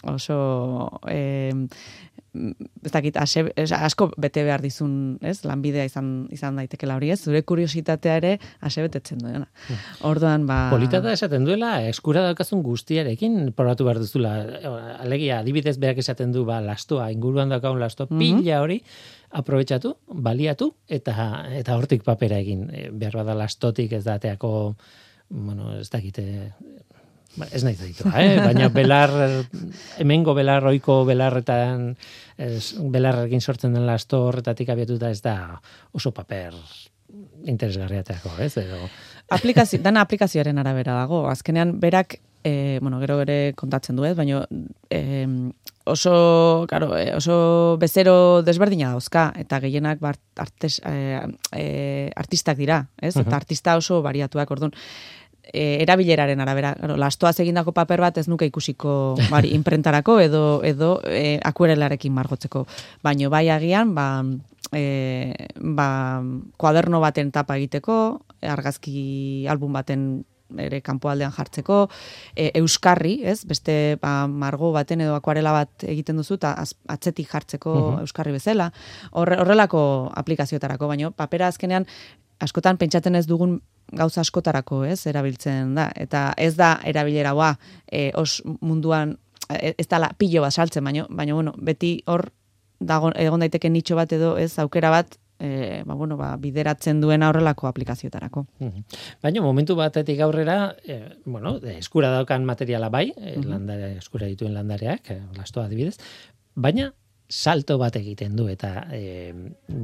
[0.03, 1.51] oso eh,
[2.33, 7.19] ez dakit, ase, es- asko bete behar dizun, ez, lanbidea izan, izan daitekela hori, ez,
[7.23, 9.47] zure kuriositatea ere ase betetzen duena.
[10.05, 10.69] Orduan, ba...
[10.71, 14.33] Polita da esaten duela, eskura daukazun guztiarekin probatu behar duzula.
[14.99, 18.81] Alegia, adibidez berak esaten du, ba, lastoa, inguruan daukagun lasto, pila hori,
[19.31, 22.67] aprobetxatu, baliatu, eta eta hortik papera egin.
[22.73, 24.51] E, behar bada lastotik ez dateako,
[25.29, 26.53] bueno, ez dakite,
[27.37, 28.37] ba, ez nahi ditu, eh?
[28.41, 29.13] baina belar,
[30.01, 31.91] hemengo belar, oiko belarretan,
[32.37, 35.35] ez, belarrekin sortzen den lasto horretatik abiatuta ez da
[35.93, 36.57] oso paper
[37.49, 38.55] interesgarriateako, ez?
[38.61, 38.81] Edo,
[39.33, 41.23] aplikazio, dana aplikazioaren arabera dago.
[41.29, 44.43] Azkenean berak e, bueno, gero ere kontatzen du, ez, baina
[44.89, 45.25] e,
[45.89, 51.19] oso, claro, eh, oso bezero desberdina dauzka, eta gehienak artes, e,
[51.51, 51.65] e,
[52.15, 53.15] artistak dira, ez?
[53.17, 54.75] Eta artista oso bariatuak, orduan,
[55.53, 61.01] e, erabileraren arabera, claro, lastoaz egindako paper bat ez nuke ikusiko bari, imprentarako edo edo
[61.05, 62.65] e, akuarelarekin margotzeko.
[63.03, 64.23] Baino bai agian, ba,
[64.73, 66.21] e, ba,
[66.57, 70.09] kuaderno baten tapa egiteko, argazki album baten
[70.57, 71.89] ere kanpoaldean jartzeko,
[72.33, 73.43] e, euskarri, ez?
[73.45, 76.55] Beste ba, margo baten edo akuarela bat egiten duzu eta
[76.89, 77.99] atzetik jartzeko Mhm.
[78.07, 78.71] euskarri bezala.
[79.11, 81.85] Horre, horrelako aplikazioetarako, baino papera azkenean
[82.39, 85.05] askotan pentsatzen ez dugun gauza askotarako, ez?
[85.07, 87.53] Erabiltzen da eta ez da erabilera ba,
[87.91, 89.17] e, os munduan
[89.49, 92.29] e, ez da pilo bat saltzen, baino, baino bueno, beti hor
[92.79, 97.29] dago egon daiteke nitxo bat edo ez aukera bat e, ba, bueno, ba, bideratzen duena
[97.29, 98.45] horrelako aplikazioetarako.
[99.23, 105.11] Baina momentu batetik aurrera, e, bueno, eskura daukan materiala bai, e, landare, eskura dituen landareak,
[105.11, 105.95] e, lastoa adibidez,
[106.55, 106.91] baina
[107.29, 109.31] salto bat egiten du eta e,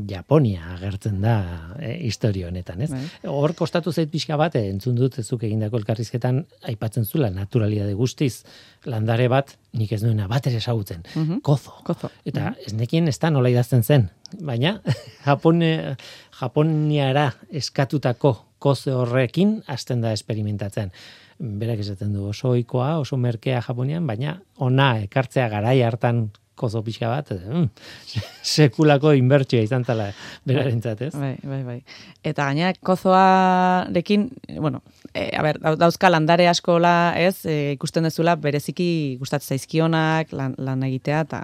[0.10, 1.36] Japonia agertzen da
[1.78, 2.90] e, historio honetan, ez?
[2.90, 3.04] Bai.
[3.30, 8.44] Hor kostatu zait pixka bat, eh, entzun dut zuk egindako elkarrizketan aipatzen zula naturalidade guztiz
[8.90, 11.04] landare bat nik ez nuena bat ere ezagutzen.
[11.14, 11.44] Mhm.
[11.46, 11.76] Kozo.
[11.86, 12.10] Kozo.
[12.26, 14.10] Eta ez nekien ez da nola idazten zen.
[14.42, 14.80] Baina
[15.28, 15.96] Japone,
[16.40, 20.90] Japoniara eskatutako koze horrekin hasten da esperimentatzen.
[21.38, 27.10] Berak esaten du oso ohikoa, oso merkea Japonian, baina ona ekartzea garai hartan kozo pixka
[27.12, 27.66] bat, mm,
[28.56, 30.10] sekulako inbertsioa izan zala
[30.48, 31.14] berarentzat, ez?
[31.16, 31.78] Bai, bai, bai.
[32.24, 34.82] Eta gaina kozoarekin, bueno,
[35.14, 40.56] e, a ber, dau- dauzka landare askola, ez, e, ikusten dezula bereziki gustatzen zaizkionak lan,
[40.58, 41.44] lan egitea eta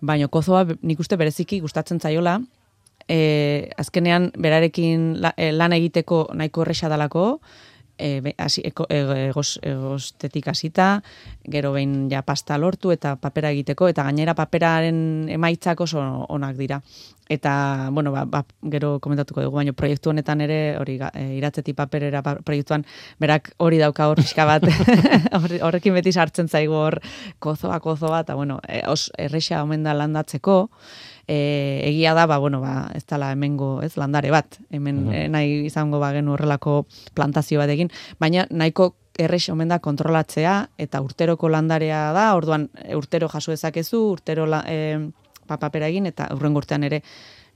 [0.00, 2.38] baino kozoa nik uste bereziki gustatzen zaiola,
[3.08, 7.40] e, azkenean berarekin la, e, lan egiteko nahiko erresa dalako,
[8.00, 11.02] e, hasi, eko, e, egos, egostetik hasita,
[11.44, 16.80] gero behin ja pasta lortu eta papera egiteko, eta gainera paperaren emaitzak oso onak dira.
[17.30, 18.40] Eta, bueno, ba, ba,
[18.72, 22.82] gero komentatuko dugu, baina proiektu honetan ere, hori e, iratzetik paperera pa- proiektuan,
[23.22, 24.66] berak hori dauka hor pixka bat,
[25.68, 26.98] horrekin beti sartzen zaigu hor
[27.38, 30.64] kozoa, kozoa, eta bueno, e, os, erresa omen da landatzeko,
[31.30, 35.12] e, egia da, ba, bueno, ba, ez dala hemengo, ez, landare bat, hemen Mhm.
[35.14, 41.00] e, nahi izango bagen horrelako plantazio bat egin, baina nahiko errex omen da kontrolatzea, eta
[41.04, 45.10] urteroko landarea da, orduan urtero jaso dezakezu, urtero la, e,
[45.46, 47.02] papapera egin, eta urren urtean ere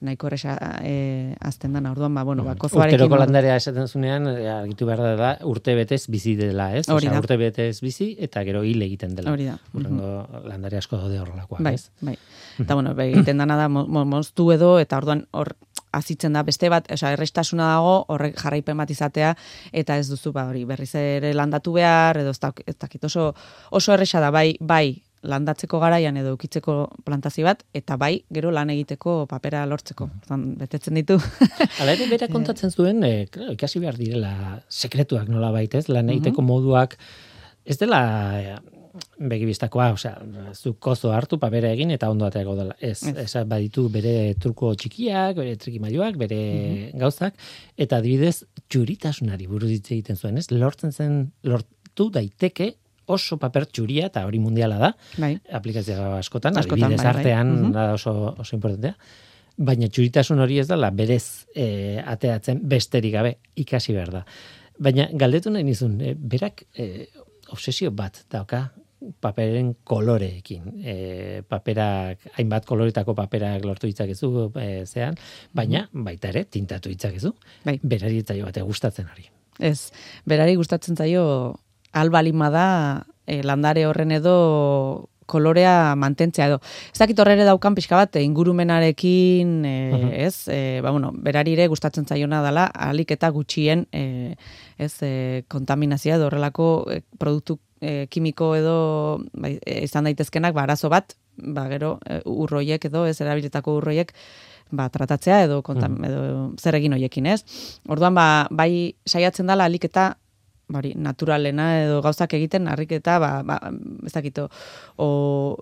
[0.04, 2.98] nahiko erresa e, azten dana, orduan, ba, bueno, ba, kozoarekin...
[3.00, 6.86] Urteroko landarea esaten zunean, eh, argitu behar da, urte betez bizi dela, ez?
[6.92, 7.18] Hori da.
[7.22, 9.32] urte betez bizi eta gero hil egiten dela.
[9.32, 9.58] Hori da.
[9.74, 10.12] Urrengo
[10.48, 11.90] landare asko daude horrelakoak, Bai, ez?
[12.00, 12.16] bai.
[12.58, 15.54] Eta bueno, bai, egiten dana da mo- mo- moztu edo eta orduan hor
[15.94, 19.36] azitzen da beste bat, osea errestasuna dago horrek jarraipen bat izatea
[19.72, 23.28] eta ez duzu ba hori berriz ere landatu behar edo ez dakit oso
[23.70, 28.70] oso erresa da bai bai landatzeko garaian edo ukitzeko plantazio bat eta bai gero lan
[28.74, 30.08] egiteko papera lortzeko.
[30.22, 31.16] Orduan betetzen ditu.
[31.80, 34.34] Hala ere bera kontatzen zuen, eh, claro, ikasi behar direla
[34.68, 36.98] sekretuak nola baitez, lan egiteko moduak,
[37.64, 38.00] ez dela
[38.38, 38.56] eh,
[39.18, 40.14] begibistakoa, osea,
[40.54, 42.76] zuk kozo hartu, papera egin eta ondo aterako dela.
[42.78, 43.32] Ez, Ez.
[43.50, 47.34] baditu bere truko txikiak, bere trikimailuak, bere gauzak,
[47.76, 50.46] eta adibidez, txuritasunari buruz hitz egiten zuen, ez?
[50.52, 52.74] Lortzen zen, lortu daiteke
[53.06, 55.38] oso paper txuria, eta hori mundiala da, bai.
[55.52, 57.16] aplikazio askotan, Askotan, adibidez bai, bai.
[57.20, 57.72] artean Mhm.
[57.72, 58.94] da oso, oso importantea.
[59.56, 64.24] Baina txuritasun hori ez dela berez e, ateatzen besterik gabe ikasi behar da.
[64.78, 67.06] Baina galdetu nahi nizun, e, berak e,
[67.52, 68.72] obsesio bat dauka
[69.20, 70.62] paperen koloreekin.
[70.82, 75.14] E, paperak, hainbat koloretako paperak lortu ditzakezu e, zean,
[75.52, 77.34] baina baita ere tintatu ditzakezu.
[77.64, 77.78] Bai.
[77.82, 79.28] Berari zaio bate gustatzen hori.
[79.60, 79.92] Ez,
[80.26, 81.54] berari gustatzen zaio
[81.94, 82.68] albalima da
[83.26, 86.58] e, landare horren edo kolorea mantentzea edo.
[86.92, 90.10] Ez dakit horre daukan pixka bat, eh, ingurumenarekin, e, Mhm.
[90.12, 94.34] ez, e, ba, bueno, berari ere gustatzen zaiona dela, alik eta gutxien, e,
[94.76, 100.90] ez, e, kontaminazioa edo horrelako e, produktu e, kimiko edo bai, izan daitezkenak, ba, arazo
[100.90, 104.12] bat, ba, gero, e, urroiek edo, ez, erabilitako urroiek,
[104.70, 107.44] ba, tratatzea edo, kontam, edo zer egin hoiekin, ez?
[107.88, 110.16] Orduan, ba, bai saiatzen dela alik eta
[110.68, 113.58] bari, naturalena edo gauzak egiten harriketa, ba, ba,
[114.06, 114.48] ez dakito,
[114.96, 115.58] o,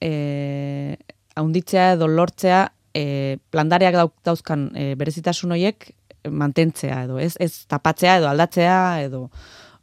[0.00, 0.96] e,
[1.36, 5.90] haunditzea edo lortzea, e, landareak dauzkan e, berezitasun hoiek
[6.30, 9.28] mantentzea edo, ez, ez tapatzea edo aldatzea edo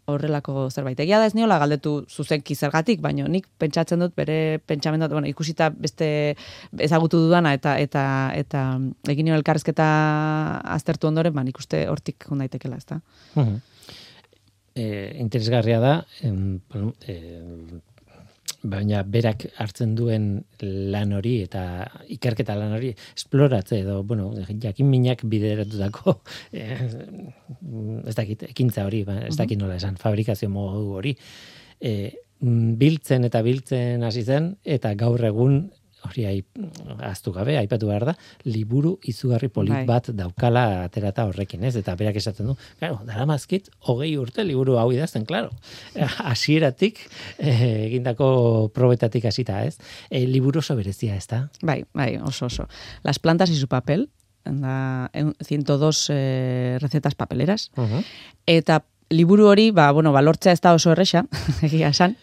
[0.09, 0.99] horrelako zerbait.
[1.03, 5.69] Egia da ez niola galdetu zuzenki zergatik, baina nik pentsatzen dut bere pentsamendu, bueno, ikusita
[5.69, 6.09] beste
[6.87, 8.03] ezagutu dudana eta eta
[8.37, 8.63] eta
[9.13, 9.89] egin elkarrezketa
[10.77, 13.01] aztertu ondoren, ba nik uste hortik jo daitekela, ezta?
[13.35, 13.59] Mhm.
[14.79, 17.15] E, interesgarria da, em, bueno, e,
[18.59, 20.25] baina berak hartzen duen
[20.61, 21.61] lan hori eta
[22.11, 26.17] ikerketa lan hori esploratze edo, bueno, jakin minak bideratutako
[26.51, 26.65] e,
[28.09, 31.15] ez dakit, ekintza hori, ba, ez dakit nola esan, fabrikazio modu hori,
[31.79, 31.93] e,
[32.39, 35.65] biltzen eta biltzen hasi zen, eta gaur egun
[36.07, 36.43] hori ai,
[37.03, 38.13] aztu gabe, aipatu behar da,
[38.45, 39.85] liburu izugarri polit Bai.
[39.85, 41.75] bat daukala aterata horrekin, ez?
[41.75, 45.51] Eta berak esaten du, claro, dara mazkit, hogei urte liburu hau idazten, claro.
[46.29, 46.99] Hasieratik,
[47.37, 49.77] eh, egindako probetatik hasita, ez?
[50.09, 51.49] E, liburu oso berezia, ez da?
[51.61, 52.67] Bai, bai, oso, oso.
[53.03, 54.09] Las plantas y su papel,
[54.45, 57.71] da, eun- 102 eh, recetas papeleras,
[58.45, 61.25] Eta liburu hori, ba, bueno, ba, lortzea ez da oso erresa,
[61.61, 62.15] egia esan.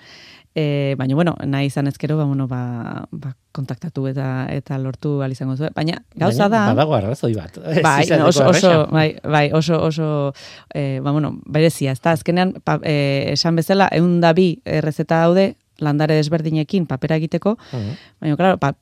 [0.57, 5.35] E, baina, bueno, nahi izan ezkero, ba, bueno, ba, ba, kontaktatu eta eta lortu ahal
[5.35, 5.75] izango zuen.
[5.77, 6.63] Baina, gauza da...
[6.71, 7.59] Badago arrazoi bat.
[7.85, 10.07] Bai, izateko oso, oso, bai, bai, oso, oso,
[10.73, 15.21] eh, ba, bueno, berezia, ez da, azkenean, pa, eh, esan bezala, egun da bi errezeta
[15.27, 15.51] daude,
[15.85, 17.93] landare desberdinekin papera egiteko, Mhm.
[18.25, 18.73] baina, klaro, pa,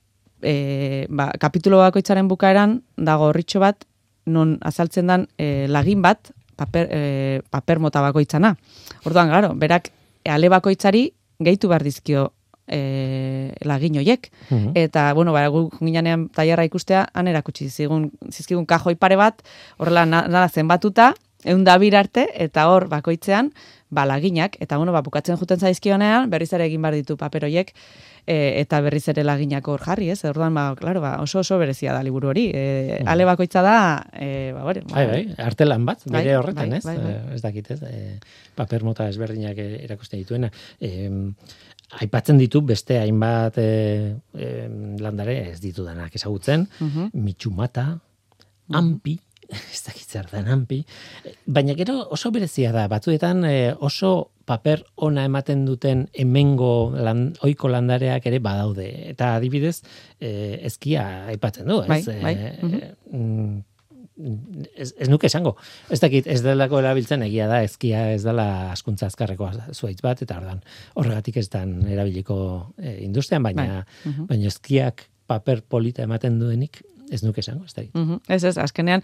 [0.43, 3.83] e, ba, kapitulo bakoitzaren bukaeran, dago horritxo bat,
[4.27, 8.55] non azaltzen dan e, lagin bat, paper, e, paper mota bakoitzana.
[9.05, 9.91] Orduan, claro, berak
[10.25, 11.11] ale bakoitzari
[11.45, 12.33] gehitu behar dizkio
[12.67, 14.31] e, lagin hoiek.
[14.51, 14.73] Mhm.
[14.75, 19.43] Eta, bueno, ba, gu ginean tailerra ikustea, han erakutsi zigun, zizkigun kajoi pare bat,
[19.79, 23.53] horrela na- nada zenbatuta, egun da arte, eta hor bakoitzean,
[23.91, 27.75] ba, laginak, eta bueno, ba, bukatzen juten zaizkionean, berriz ere egin behar ditu paper hoiek,
[28.27, 30.25] e, eta berriz ere laginak hor jarri, ez?
[30.25, 32.51] Orduan, ba, claro, ba, oso oso berezia da liburu hori.
[32.55, 33.77] E, ale bakoitza da,
[34.13, 36.85] e, ba, bere, Bai, bai, artelan bat, Bai, bere horretan, bai, ez?
[36.85, 37.13] bai, bai.
[37.13, 37.83] Eh, Ez dakit, ez?
[37.83, 38.19] Eh,
[38.57, 40.51] paper mota ezberdinak eh, erakusten dituena.
[40.81, 41.11] Eh,
[42.01, 47.11] aipatzen ditu beste hainbat eh, eh, landare ez ditudanak ezagutzen, Mhm.
[47.15, 47.99] mitxumata,
[48.73, 49.19] ampi,
[49.75, 50.81] ez dakit zer den ampi,
[51.47, 57.69] baina gero oso berezia da, batzuetan eh, oso paper ona ematen duten hemengo lan, oiko
[57.73, 58.89] landareak ere badaude.
[59.11, 59.79] Eta adibidez,
[60.21, 61.89] eh, ezkia aipatzen du, ez?
[61.89, 62.83] Bai, bai, Eh, mhm.
[63.13, 63.63] mm,
[64.77, 65.57] ez, ez nuke esango.
[65.91, 70.39] Ez dakit, ez delako erabiltzen egia da, ezkia ez dela askuntza azkarreko zuaitz bat, eta
[70.39, 70.63] ordan
[70.95, 72.39] horregatik ez dan erabiliko
[72.79, 74.27] eh, industrian, baina, Bai, mhm.
[74.31, 77.95] baina ezkiak paper polita ematen duenik, ez nuke esango, ez dakit.
[77.95, 78.21] Mhm.
[78.29, 79.03] Ez, ez, azkenean,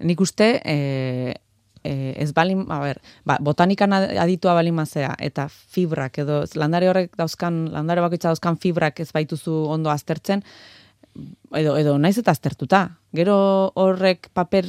[0.00, 1.34] nik uste, e,
[1.84, 6.88] e, ez balin, a ber, ba, botanikan ad- aditua balin mazea, eta fibrak, edo landare
[6.90, 10.44] horrek dauzkan, landare bakoitza dauzkan fibrak ez baituzu ondo aztertzen,
[11.52, 12.82] edo, edo naiz eta aztertuta.
[13.12, 13.36] Gero
[13.74, 14.68] horrek paper,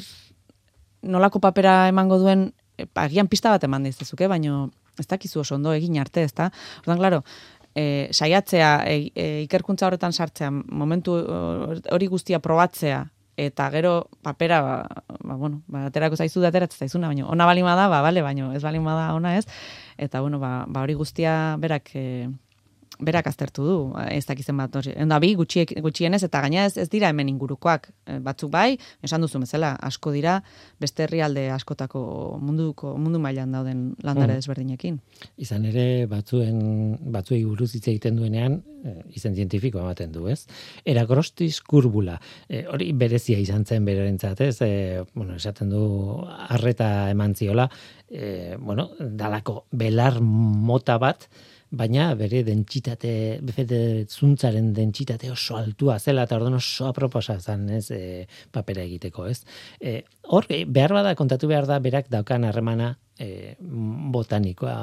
[1.03, 5.73] nolako papera emango duen, e, agian pista bat eman dizezuke, baino ez dakizu oso ondo
[5.73, 6.51] egin arte, ez da?
[6.83, 7.23] Ordan, claro,
[7.75, 13.03] e, saiatzea, e, e, ikerkuntza horretan sartzea, momentu eh, hori guztia probatzea,
[13.37, 14.75] eta gero papera, ba,
[15.23, 18.53] ba, bueno, ba, aterako zaizu da ateratzen zaizuna, baina ona balima da, ba, bale, baina
[18.53, 19.45] ez balima da ona ez,
[19.97, 22.29] eta bueno, ba, ba hori guztia berak e,
[22.99, 23.75] berak aztertu du,
[24.09, 24.75] ez dakizen bat.
[24.95, 27.89] Enda bi, gutxiek, gutxienez, eta gaina ez, ez dira hemen ingurukoak.
[28.05, 30.43] Eh, Batzuk bai, esan duzu bezala, asko dira,
[30.79, 34.37] beste herrialde askotako munduko, mundu mailan dauden landare Mhm.
[34.37, 34.99] desberdinekin.
[35.37, 40.45] Izan ere, batzuen, batzuei buruz hitz egiten duenean, eh, izen zientifiko ematen du, ez?
[40.85, 42.19] Eragrostis kurbula.
[42.49, 44.57] Eh, hori berezia izan zen berentzat, ez?
[44.61, 45.83] Eh, bueno, esaten du
[46.49, 47.69] arreta eman ziola,
[48.09, 51.27] eh, bueno, dalako belar mota bat,
[51.73, 57.87] baina bere dentsitate, bere zuntzaren dentsitate oso altua zela, eta orduan oso aproposa zen, ez,
[57.91, 59.41] e, papera egiteko, ez.
[59.81, 63.55] E, hor, e, behar bada, kontatu behar da, berak daukan harremana e,
[64.13, 64.75] botanikoa,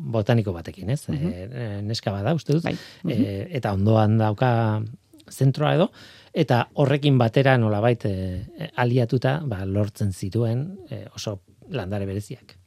[0.00, 1.02] botaniko batekin, ez?
[1.10, 2.76] e, neska bada, uste dut, Bai.
[3.10, 4.52] e, eta ondoan dauka
[5.30, 5.90] zentroa edo,
[6.30, 8.14] eta horrekin batera nolabait e,
[8.78, 11.40] aliatuta, ba, lortzen zituen e, oso
[11.70, 12.59] landare bereziak.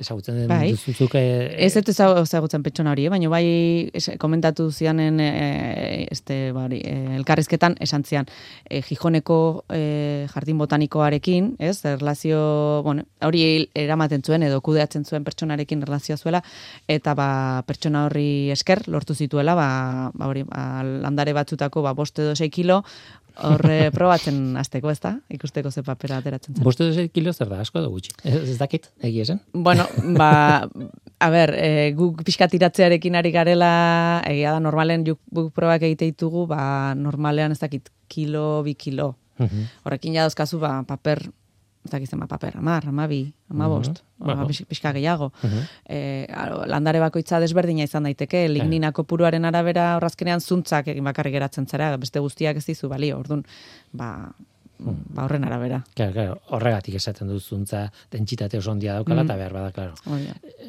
[0.00, 0.70] Ezagutzen den Bai.
[0.72, 3.10] duzuzuk, e, Ez dut ezau- ezagutzen pertsona hori, eh?
[3.12, 8.26] baina bai es, komentatu zianen e, este, ba, hori, e, elkarrizketan esan zian
[8.64, 15.82] e, Gijoneko e, jardin botanikoarekin, ez, erlazio, bueno, hori eramaten zuen edo kudeatzen zuen pertsonarekin
[15.86, 16.42] erlazioa zuela,
[16.88, 22.18] eta ba, pertsona horri esker lortu zituela, ba, ba, hori, ba, landare batzutako ba, bost
[22.18, 22.82] edo sei kilo,
[23.40, 25.14] horre probatzen azteko, ez da?
[25.32, 26.64] Ikusteko ze papera ateratzen zen.
[26.64, 28.14] Boste dut kilo zer da, asko edo gutxi.
[28.24, 29.40] Ez, ez dakit, egia esan.
[29.52, 29.86] Bueno,
[30.18, 30.30] ba,
[31.18, 33.72] a ber, e, guk pixka tiratzearekin ari garela,
[34.28, 39.14] egia da, normalen guk probak egite ditugu, ba, normalean ez dakit kilo, bi kilo.
[39.38, 39.68] Mhm.
[39.86, 41.24] Horrekin ja dauzkazu, ba, paper,
[41.84, 43.98] ez dakit zenba paper, amar, amabi, amabost, Mhm.
[44.18, 44.46] mm Bueno.
[44.68, 45.32] pixka gehiago.
[45.42, 45.58] Mhm.
[45.88, 51.66] E, aro, landare bakoitza desberdina izan daiteke, lignina kopuruaren arabera horrazkenean zuntzak egin bakarrik geratzen
[51.66, 53.44] zara, beste guztiak ez dizu balio, orduan,
[53.92, 54.32] ba,
[54.78, 55.84] ba horren arabera.
[55.94, 59.94] Claro, claro, horregatik esaten dut zuntza dentsitate oso handia daukala, eta behar bada, claro.
[60.04, 60.18] Da.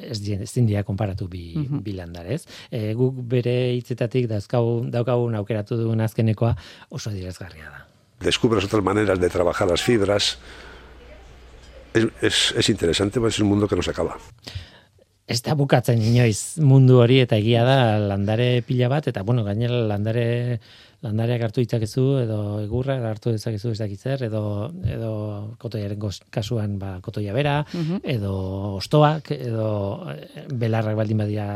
[0.02, 2.46] Ez dien, ezin dira konparatu bi, bi landarez.
[2.72, 6.56] E, guk bere hitzetatik dauzkagu, daukagun aukeratu dugun azkenekoa
[6.90, 7.88] oso adierazgarria da.
[8.20, 10.38] descubres otras maneras de trabajar las fibras.
[11.94, 14.18] Es, es, es interesante, pues es un mundo que no se acaba.
[15.26, 19.78] ez da bukatzen inoiz mundu hori eta egia da landare pila bat eta bueno gainera
[19.88, 20.60] landare
[21.02, 24.42] landareak hartu ditzakezu edo egurra hartu dezakezu ez dakit zer edo
[24.84, 25.14] edo
[25.64, 28.02] kotoiaren kasuan ba kotoia bera Mhm.
[28.04, 28.34] edo
[28.82, 31.48] ostoak edo eh, belarrak baldin badia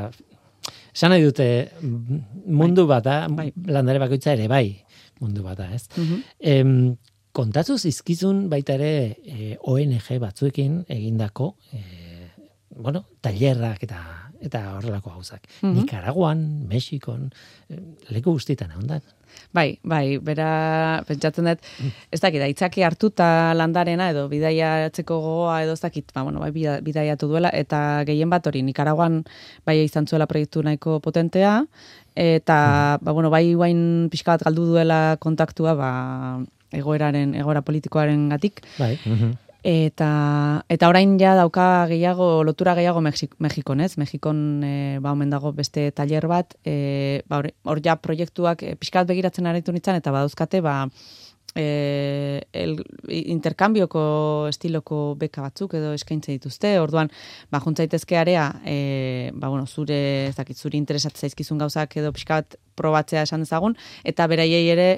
[0.96, 1.50] esan nahi dute
[1.82, 3.52] mm, mundu bat da Bai.
[3.66, 4.80] landare bakoitza ere bai
[5.20, 6.24] mundu bat da ez Mhm.
[6.40, 6.96] Em,
[7.38, 8.94] kontatu zizkizun baita ere
[9.30, 12.32] eh, ONG batzuekin egindako eh,
[12.78, 14.00] bueno, tailerrak eta
[14.38, 15.48] eta horrelako gauzak.
[15.64, 15.74] Mhm.
[15.80, 17.32] Nicaraguan, Mexikon,
[17.74, 17.80] eh,
[18.14, 19.02] leku guztietan ondan.
[19.54, 21.66] Bai, bai, bera, pentsatzen dut,
[22.14, 26.78] ez dakit, aitzaki hartuta landarena edo bidaiatzeko gogoa edo ez dakit, ba, bueno, bai, bida-
[26.86, 29.24] bidaiatu duela, eta gehien bat hori, Nikaraguan
[29.66, 31.58] bai izan zuela proiektu nahiko potentea,
[32.16, 32.60] eta,
[33.02, 35.92] ba, bueno, bai guain pixka bat galdu duela kontaktua, ba,
[36.72, 38.98] egoeraren, egoera politikoaren gatik, Bai.
[39.68, 43.98] Eta, eta orain ja dauka gehiago, lotura gehiago Mexik, Mexikon, ez?
[43.98, 48.76] Mexikon e, ba, omen dago beste tailer bat, e, ba, hor- hor ja proiektuak e,
[48.80, 50.86] pixkat begiratzen aritu nintzen, eta badauzkate, ba,
[51.58, 52.78] e, el,
[53.10, 57.12] interkambioko estiloko beka batzuk edo eskaintze dituzte, orduan,
[57.52, 62.56] ba, juntzaitezke area, e, ba, bueno, zure, ez dakit, zuri interesat zaizkizun gauzak edo pixkat
[62.78, 64.90] probatzea esan dezagun, eta beraiei ere,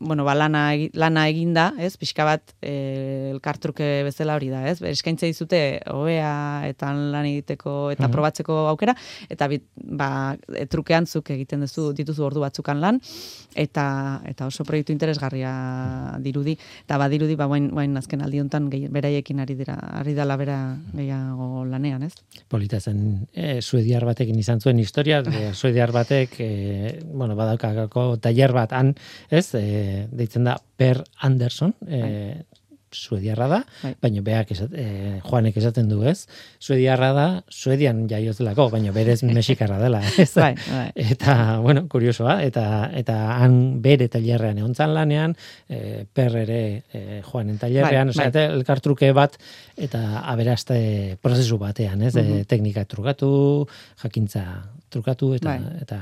[0.00, 5.26] bueno, ba, lana, lana eginda, ez, pixka bat e, elkartruke bezala hori da, ez, eskaintze
[5.30, 8.12] dizute hobea eta lan egiteko eta Mhm.
[8.12, 8.94] probatzeko aukera,
[9.28, 13.00] eta bit, ba, e, trukean zuk egiten duzu, dituzu ordu batzukan lan,
[13.54, 15.52] eta eta oso proiektu interesgarria
[16.20, 20.58] dirudi, eta badirudi, ba, bain, bain azken aldi honetan beraiekin ari dira, ari dala bera
[20.92, 22.14] gehiago lanean, ez?
[22.48, 28.52] Polita zen, e, suediar batekin izan zuen historia, e, suediar batek, e, bueno, badaukako tailer
[28.52, 28.94] bat han,
[29.30, 29.62] ez, e,
[30.12, 32.44] deitzen da Per Anderson, e,
[32.96, 33.90] suediarra da, Bai.
[34.00, 36.26] baina beak esat, e, Juanek esaten du, ez?
[36.62, 40.30] Suediarra da, Suedian jaioz delako, baina berez mexikarra dela, ez?
[40.38, 40.86] Bai, bai.
[41.12, 41.34] Eta,
[41.64, 42.64] bueno, kuriosoa, eta
[42.96, 45.36] eta han bere tailerrean egontzan lanean,
[45.68, 48.46] e, per ere e, joanen tailerrean, Bai, bai.
[48.60, 49.36] elkartruke bat,
[49.76, 52.14] eta aberaste prozesu batean, ez?
[52.14, 52.40] Mhm.
[52.40, 53.28] E, teknika trukatu,
[54.02, 54.46] jakintza
[54.96, 55.76] trukatu, eta, Bai.
[55.84, 56.00] eta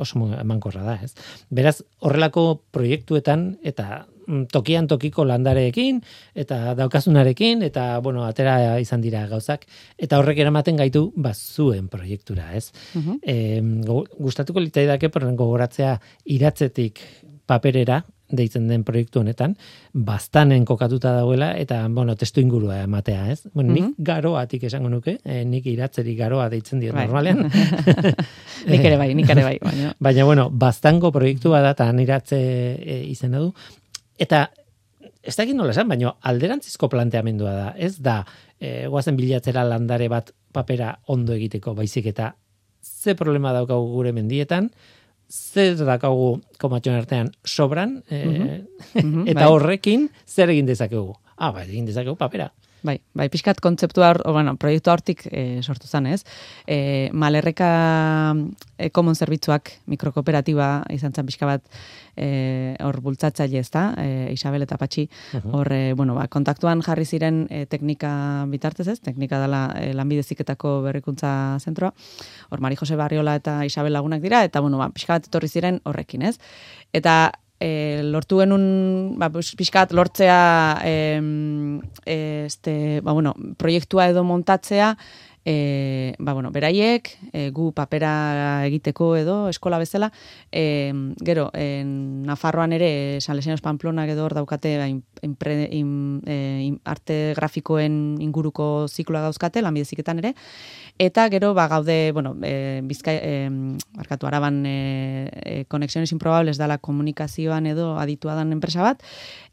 [0.00, 1.12] oso mo- emankorra da, ez?
[1.54, 6.00] Beraz, horrelako proiektuetan, eta mm, tokian tokiko landareekin,
[6.34, 9.68] eta daukasunarekin, eta, bueno, atera izan dira gauzak,
[9.98, 12.72] eta horrek eramaten gaitu, bazuen proiektura, ez?
[12.94, 13.20] Mhm.
[13.22, 13.60] e,
[14.18, 17.00] gustatuko litzaidake gogoratzea iratzetik
[17.46, 18.02] paperera
[18.32, 19.56] deitzen den proiektu honetan,
[19.92, 23.42] bastanen kokatuta dagoela, eta, bueno, testu ingurua ematea, ez?
[23.52, 23.94] Bueno, nik Mhm.
[23.98, 27.04] garoatik esango nuke, eh, nik iratzeri garoa deitzen diot Bai.
[27.06, 27.44] normalean.
[28.70, 29.94] nik ere bai, nik ere bai, baina.
[30.00, 32.38] Baina, bueno, bastango proiektua da, eta iratze
[32.80, 33.52] e, izena du.
[34.18, 34.50] Eta,
[35.22, 37.68] ez dakit nola esan, baina alderantzizko planteamendua da.
[37.76, 38.24] Ez da,
[38.60, 42.34] e, guazen bilatzera landare bat papera ondo egiteko, baizik eta
[42.82, 44.70] ze problema daukagu gure mendietan,
[45.34, 46.28] zer daukagu
[46.62, 48.20] komatxon artean sobran, e,
[48.94, 49.50] Mhm, eta bai.
[49.50, 51.14] horrekin zer egin dezakegu.
[51.36, 52.52] Ah, bai, egin dezakegu papera.
[52.84, 56.18] Bai, bai, pixkat kontzeptua, hor- o, bueno, proiektu hortik e, sortu zen, ez?
[56.68, 57.68] E, malerreka
[58.76, 61.64] e, common zerbitzuak mikrokooperatiba izan zen pixka bat
[62.12, 65.06] e, hor bultzatzaile ez da, e, Isabel eta Patxi,
[65.48, 68.12] hor, e, bueno, ba, kontaktuan jarri ziren e, teknika
[68.52, 71.32] bitartez ez, teknika dela e, lanbideziketako berrikuntza
[71.64, 71.94] zentroa,
[72.50, 75.80] hor Mari Jose Barriola eta Isabel lagunak dira, eta bueno, ba, pixka bat etorri ziren
[75.88, 76.36] horrekin, ez?
[76.92, 80.40] Eta e, lortu genuen, ba, pues, pixka bat lortzea
[80.84, 84.94] em, este, ba, bueno, proiektua edo montatzea,
[85.44, 90.10] e, ba, bueno, beraiek, e, gu papera egiteko edo eskola bezala,
[90.52, 90.92] e,
[91.24, 96.36] gero, en, Nafarroan ere, San Lesenos Pamplonak edo hor daukate ba, in- impre, in, e,
[96.68, 100.34] in- arte grafikoen inguruko zikloa dauzkate, lanbideziketan ere,
[100.98, 103.50] eta gero ba gaude, bueno, e, Bizkai e,
[103.96, 109.02] markatu Araban e, e, Conexiones Improbables dala komunikazioan edo aditua dan enpresa bat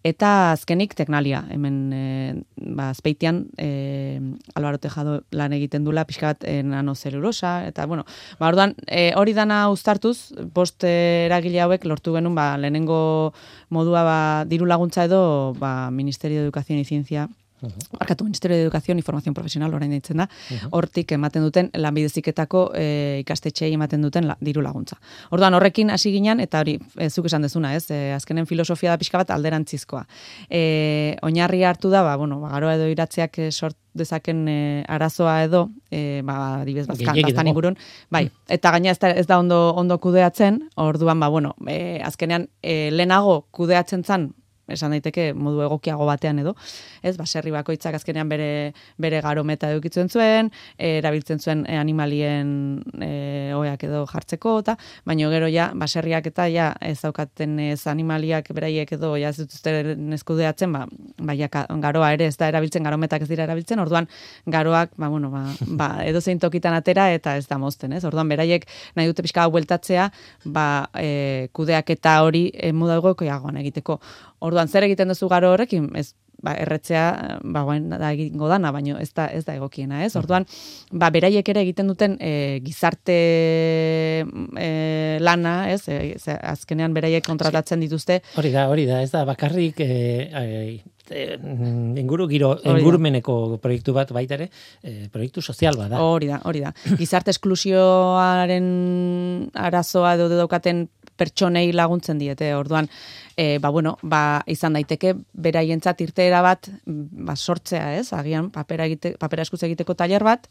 [0.04, 2.04] eta azkenik Teknalia, hemen e,
[2.58, 4.20] ba Azpeitian e,
[4.56, 8.06] Alvaro Tejado lan egiten dula pixka bat e, nanozelulosa eta bueno,
[8.40, 13.34] ba orduan e, hori dana uztartuz, bost e, eragile hauek lortu genuen ba lehenengo
[13.70, 17.30] modua ba diru laguntza edo ba Ministerio de Educación y Ciencia
[17.62, 20.28] Barkatu, Ministerio de Educación y Formación Profesional orain deitzen da,
[20.72, 22.86] hortik ematen duten lanbideziketako e,
[23.22, 24.98] ikastetxeei ematen duten la, diru laguntza.
[25.30, 27.86] Orduan horrekin hasi ginen eta hori e, zuk esan dezuna, ez?
[27.92, 30.06] E, azkenen filosofia da pixka bat alderantzizkoa.
[30.50, 30.64] E,
[31.22, 34.58] oinarri hartu da, ba, bueno, ba, garoa edo iratzeak sort dezaken e,
[34.88, 37.52] arazoa edo, e, ba, bazkan, Gehiegi baztan dago.
[37.52, 37.78] ingurun,
[38.10, 42.48] bai, eta gaina ez da, ez da ondo, ondo kudeatzen, orduan, ba, bueno, e, azkenean,
[42.64, 44.32] e, lehenago kudeatzen zan,
[44.74, 46.56] esan daiteke modu egokiago batean edo,
[47.04, 48.50] ez, baserri bakoitzak azkenean bere,
[49.02, 52.54] bere garometa edukitzen zuen, e, erabiltzen zuen e, animalien
[53.02, 53.12] e,
[53.58, 58.96] oeak edo jartzeko, eta, baina gero ja, baserriak eta ja, ez daukaten ez animaliak beraiek
[58.98, 60.86] edo, ja, ez dituzten eskudeatzen, ba,
[61.22, 61.38] ba,
[61.82, 64.08] garoa ere ez da erabiltzen, garometak ez dira erabiltzen, orduan,
[64.46, 68.04] garoak, ba, bueno, ba, ba, edo zein tokitan atera, eta ez da mozten, ez?
[68.08, 68.68] Orduan, beraiek
[68.98, 70.10] nahi dute pixka bueltatzea,
[70.46, 70.66] ba,
[70.98, 73.00] e, kudeak eta hori e, muda
[73.62, 74.00] egiteko.
[74.42, 75.90] Orduan, zer egiten duzu garo horrekin?
[75.96, 80.16] Ez, ba, erretzea, ba, guen da egingo dana, baino ez da, ez da egokiena, ez?
[80.20, 80.48] Orduan,
[80.92, 83.18] ba, beraiek ere egiten duten e, gizarte
[84.26, 84.70] e,
[85.22, 85.84] lana, ez?
[85.88, 88.22] E, azkenean beraiek kontratatzen dituzte.
[88.42, 89.92] Hori da, hori da, ez da, bakarrik e,
[90.32, 91.28] e,
[92.02, 94.50] inguru giro ingurumeneko proiektu bat baita ere,
[94.84, 96.02] e, proiektu sozial bada.
[96.02, 96.74] Hori da, hori da.
[96.98, 98.72] Gizarte esklusioaren
[99.68, 100.88] arazoa edo daukaten
[101.22, 102.52] pertsonei laguntzen diete.
[102.58, 102.90] Orduan,
[103.38, 108.10] e, ba, bueno, ba, izan daiteke beraientzat irteera bat ba, sortzea, ez?
[108.18, 110.50] Agian papera egite, papera eskuz egiteko tailer bat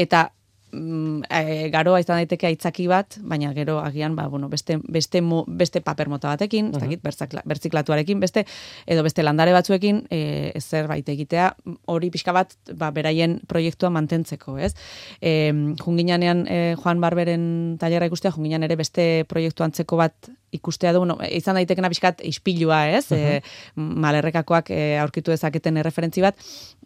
[0.00, 0.28] eta
[0.72, 5.44] mm, e, garoa izan daiteke aitzaki bat, baina gero agian ba, bueno, beste, beste, mo,
[5.46, 7.42] beste paper mota batekin, uh -huh.
[7.44, 8.46] bertziklatuarekin, beste,
[8.86, 11.54] edo beste landare batzuekin, e, ezer baita egitea,
[11.86, 14.74] hori pixka bat, ba, beraien proiektua mantentzeko, ez?
[15.20, 15.52] E,
[15.84, 21.58] junginanean, e, Juan Barberen talerra ikustea, junginan ere beste proiektu antzeko bat ikustea du, izan
[21.58, 23.10] daitekena pixkat ispilua, ez?
[23.10, 23.40] Uh -huh.
[23.76, 26.36] malerrekakoak e, aurkitu ezaketen referentzi bat,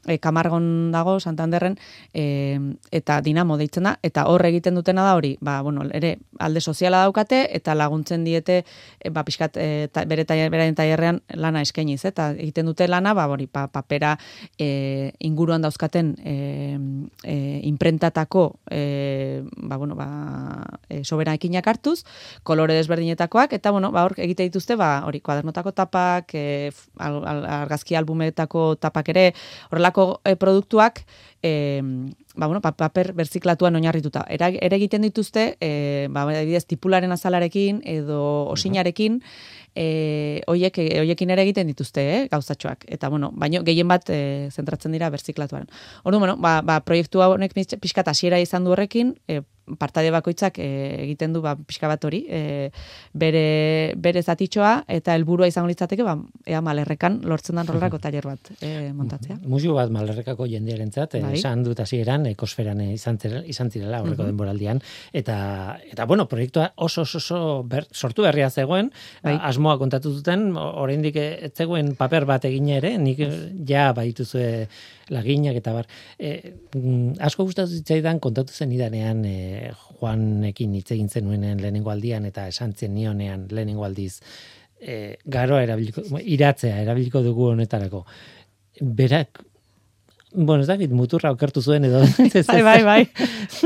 [0.06, 1.76] e, Kamargon dago, Santanderren,
[2.12, 2.58] e,
[2.90, 7.02] eta Dinamo deitzen da, eta hor egiten dutena da hori, ba, bueno, ere alde soziala
[7.04, 8.64] daukate, eta laguntzen diete,
[9.00, 13.26] e, ba, pixkat, e, ta, bere beraien taierrean lana eskainiz, eta egiten dute lana, ba,
[13.26, 14.16] hori, pa, papera
[14.58, 16.36] e, inguruan dauzkaten e,
[17.24, 17.36] e,
[17.70, 20.08] imprentatako, e, ba, bueno, ba,
[20.88, 22.04] e, sobera ekinak hartuz,
[22.42, 28.74] kolore desberdinetakoak, eta, bueno, ba, hor egite dituzte, ba, hori, kuadernotako tapak, e, argazki albumetako
[28.76, 29.26] tapak ere,
[29.70, 29.92] horrela
[30.24, 31.04] e, produktuak
[31.44, 31.82] e,
[32.34, 34.24] ba, bueno, paper berziklatuan oinarrituta.
[34.28, 38.20] Era, ere egiten dituzte, e, ba, adibidez, tipularen azalarekin edo
[38.54, 39.20] osinarekin,
[39.76, 42.86] e, oiek, oiekin ere egiten dituzte, eh, gauzatxoak.
[42.88, 45.68] Eta, bueno, baino, gehien bat e, zentratzen dira berziklatuaren.
[46.02, 49.42] Ordu, bueno, ba, ba, proiektu honek pixkat hasiera izan du horrekin, e,
[49.78, 50.68] partaide bakoitzak e,
[51.04, 52.70] egiten du ba, pixka bat hori, e,
[53.16, 58.52] bere, bere zatitxoa, eta helburua izango litzateke, ba, ea malerrekan lortzen dan rolerako taller bat
[58.60, 59.38] e, montatzea.
[59.48, 61.34] Musio bat malerrekako jendearen zat, bai.
[61.38, 65.36] esan dut hasieran ekosferan izan, izan zirela horreko denboraldian, eta,
[65.90, 68.90] eta bueno, proiektua oso oso, oso ber, sortu berria zegoen,
[69.24, 69.38] bai.
[69.50, 73.22] asmoa kontatu duten, oraindik ez zegoen paper bat egin ere, nik
[73.68, 74.68] ja baituzue
[75.12, 75.88] laginak eta bar.
[76.18, 82.24] E, mm, asko gustatu zitzaidan kontatu zen idanean e, Juanekin hitz egin zenuenen lehenengo aldian
[82.28, 84.20] eta esan zen nionean lehenengo aldiz
[84.80, 88.04] e, garoa erabiliko, iratzea erabiliko dugu honetarako.
[88.80, 89.44] Berak,
[90.34, 92.02] bueno, ez dakit, muturra okertu zuen edo.
[92.52, 93.02] bai, bai, bai.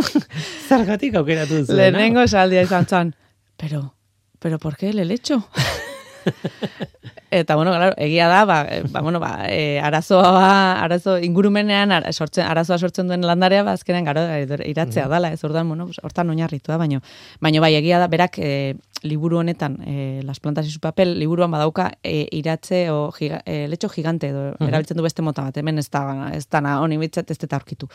[0.68, 1.76] Zergatik aukeratu zuen.
[1.80, 3.14] Lehenengo saldia izan zan,
[3.57, 3.95] pero,
[4.39, 5.49] pero, ¿por qué le lecho?
[7.31, 12.12] Eta, bueno, claro, egia da, ba, eh, ba, bueno, ba, e, arazoa, arazo, ingurumenean, ara,
[12.12, 14.22] sortzen, arazoa sortzen duen landarea, ba, azkenean, garo,
[14.64, 15.11] iratzea mm.
[15.12, 17.03] dala, ez orduan, bueno, hortan oinarritu da, baino,
[17.45, 21.51] baino, bai, egia da, berak, e, liburu honetan, e, las plantas y su papel, liburuan
[21.51, 25.57] badauka, e, iratze, o, giga, e, letxo gigante, edo, mm erabiltzen du beste mota bat,
[25.57, 27.89] hemen ez da, ez da, honi bitzat, ez aurkitu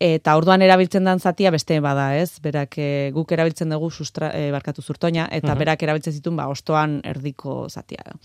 [0.00, 2.38] eta orduan erabiltzen dan zatia beste bada, ez?
[2.42, 7.00] Berak e, guk erabiltzen dugu sustra, e, barkatu zurtoina eta berak erabiltzen zituen ba ostoan
[7.04, 8.16] erdiko zatia.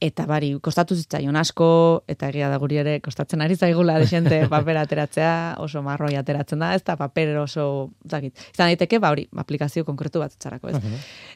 [0.00, 1.66] Eta bari, kostatu zitzaion asko,
[2.08, 6.70] eta egia da guri ere, kostatzen ari zaigula desente papera ateratzea, oso marroi ateratzen da,
[6.72, 7.64] ez da paper oso,
[8.08, 10.80] zakit, izan daiteke, ba hori, aplikazio konkretu bat ez.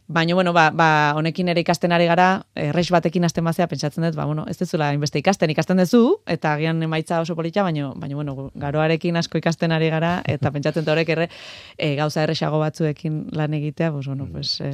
[0.09, 4.17] Baina, bueno, ba, ba, honekin ere ikasten ari gara, errex batekin hasten bazea, pentsatzen dut,
[4.17, 8.17] ba, bueno, ez dezula inbeste ikasten, ikasten duzu, eta agian emaitza oso polita, baina, baina,
[8.17, 11.29] bueno, garoarekin asko ikasten ari gara, eta pentsatzen horrek erre,
[11.77, 14.57] e, gauza errexago batzuekin lan egitea, pues, bueno, pues...
[14.65, 14.73] E...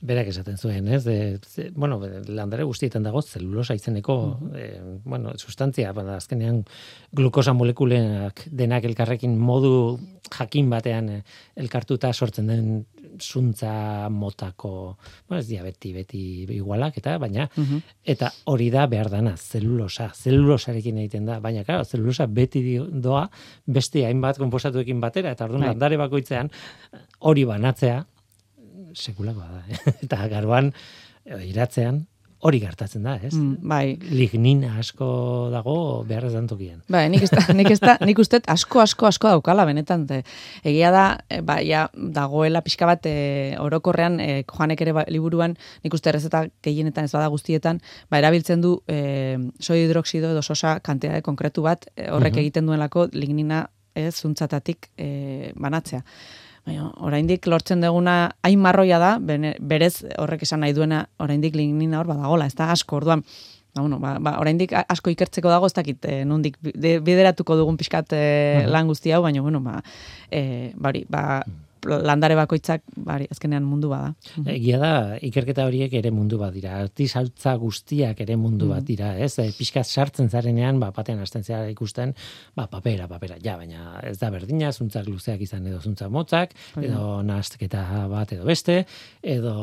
[0.00, 1.04] Berak esaten zuen, ez?
[1.04, 1.38] De,
[1.74, 4.16] bueno, landare guztietan dago, zelulosa izeneko,
[4.54, 4.66] e,
[5.04, 6.62] bueno, sustantzia, bada, azkenean
[7.16, 9.98] glukosa molekulenak denak elkarrekin modu
[10.32, 11.22] jakin batean eh,
[11.58, 12.70] elkartuta sortzen den
[13.22, 14.96] zuntza motako,
[15.28, 16.22] bueno, ez diabeti beti
[16.56, 17.46] igualak, eta baina,
[18.04, 22.62] eta hori da behar dana, zelulosa, zelulosarekin egiten da, baina, claro, zelulosa beti
[22.92, 23.24] doa,
[23.64, 25.72] beste hainbat konposatuekin batera, eta orduan, bai.
[25.72, 26.52] landare bakoitzean,
[27.30, 28.02] hori banatzea,
[28.92, 29.96] sekulakoa da, eh?
[30.08, 30.72] eta garuan,
[31.46, 32.04] iratzean,
[32.46, 33.32] hori gertatzen da, ez?
[33.34, 33.96] Mm, bai.
[34.14, 35.06] Lignina asko
[35.52, 35.76] dago
[36.06, 36.78] behar ez dantokien.
[36.92, 40.06] Bai, nik, ez da, nik, ez da, nik uste asko, asko, asko daukala, benetan.
[40.08, 40.22] Te,
[40.66, 43.16] egia da, e, ba, ja, dagoela pixka bat e,
[43.62, 48.62] orokorrean, e, joanek ere ba, liburuan, nik uste errezeta gehienetan ez bada guztietan, ba, erabiltzen
[48.64, 49.00] du e,
[49.60, 53.66] soi hidroksido edo sosa kantitate konkretu bat, e, horrek egiten duenlako lignina
[53.96, 56.04] ez zuntzatatik e, banatzea.
[56.66, 62.00] Baina, oraindik lortzen duguna hain marroia da, bene, berez horrek esan nahi duena oraindik lignina
[62.00, 63.22] hor badagola, ez da asko, orduan,
[63.76, 68.16] ba, bueno, ba, ba, oraindik asko ikertzeko dago, ez dakit, e, nondik bideratuko dugun pixkat
[68.18, 68.24] e,
[68.66, 69.78] lan guzti hau, baina, bueno, ba,
[70.26, 71.44] e, bari, ba,
[71.84, 74.12] landare bakoitzak bari azkenean mundu bada.
[74.50, 74.92] Egia da
[75.24, 76.76] ikerketa horiek ere mundu bat dira.
[76.82, 78.86] Artisaltza guztiak ere mundu bat mhm.
[78.88, 79.34] dira, ez?
[79.42, 82.14] E, pixkat sartzen zarenean, ba batean hasten zera ikusten,
[82.56, 83.38] ba papera, papera.
[83.42, 88.46] Ja, baina ez da berdina, zuntzak luzeak izan edo zuntzak motzak, edo nastketa bat edo
[88.48, 88.82] beste,
[89.22, 89.54] edo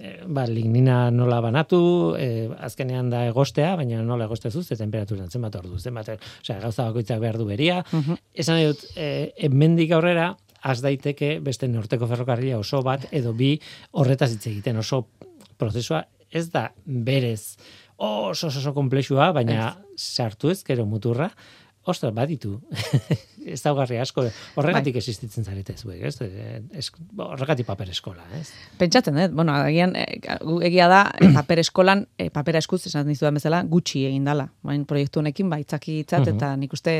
[0.00, 1.80] e, ba lignina nola banatu,
[2.18, 7.20] e, azkenean da egostea, baina nola egoste zuz, temperaturan zenbat ordu, zenbat, osea, gauza bakoitzak
[7.22, 7.82] behar du beria.
[7.92, 10.34] Uh Esan dut, e, hemendik aurrera
[10.66, 13.54] az daiteke beste norteko ferrokarrila oso bat edo bi
[13.92, 15.04] horretaz hitz egiten oso
[15.56, 17.56] prozesua ez da berez
[17.96, 21.30] oso oso, oso komplexua, baina sartu ez gero muturra,
[21.86, 22.56] Ostra, baditu.
[23.46, 24.24] ez daugarri asko.
[24.58, 25.00] Horregatik bai.
[25.02, 26.16] existitzen zarete zuek, ez?
[26.76, 26.88] ez
[27.22, 28.48] horregatik paper eskola, ez?
[28.80, 29.28] Pentsatzen, eh?
[29.32, 29.94] Bueno, egian,
[30.66, 31.02] egia da,
[31.38, 34.48] paper eskolan, papera eskuz, esan dizu da bezala, gutxi egin dala.
[34.66, 36.96] Bain proiektu honekin, bai, itzaki itzat, eta nik uste,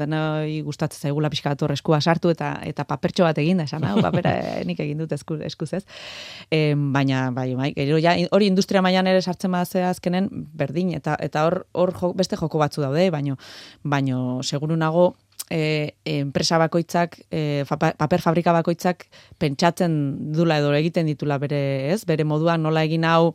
[0.00, 3.98] denoi gustatzen zaigula pixka bat eskua sartu, eta eta papertxo bat egin da, esan, hau,
[4.04, 4.36] papera
[4.68, 5.84] nik egin dut eskuz, eskuz ez.
[6.50, 11.16] E, baina, bai, bai, gero, ja, hori industria mailan ere sartzen bazea azkenen, berdin, eta
[11.20, 13.36] eta hor, hor beste joko batzu daude, baino,
[13.82, 15.10] baino seguru nago
[15.50, 22.04] e, enpresa bakoitzak, e, paper fabrika bakoitzak pentsatzen dula edo egiten ditula bere, ez?
[22.06, 23.34] Bere moduan nola egin hau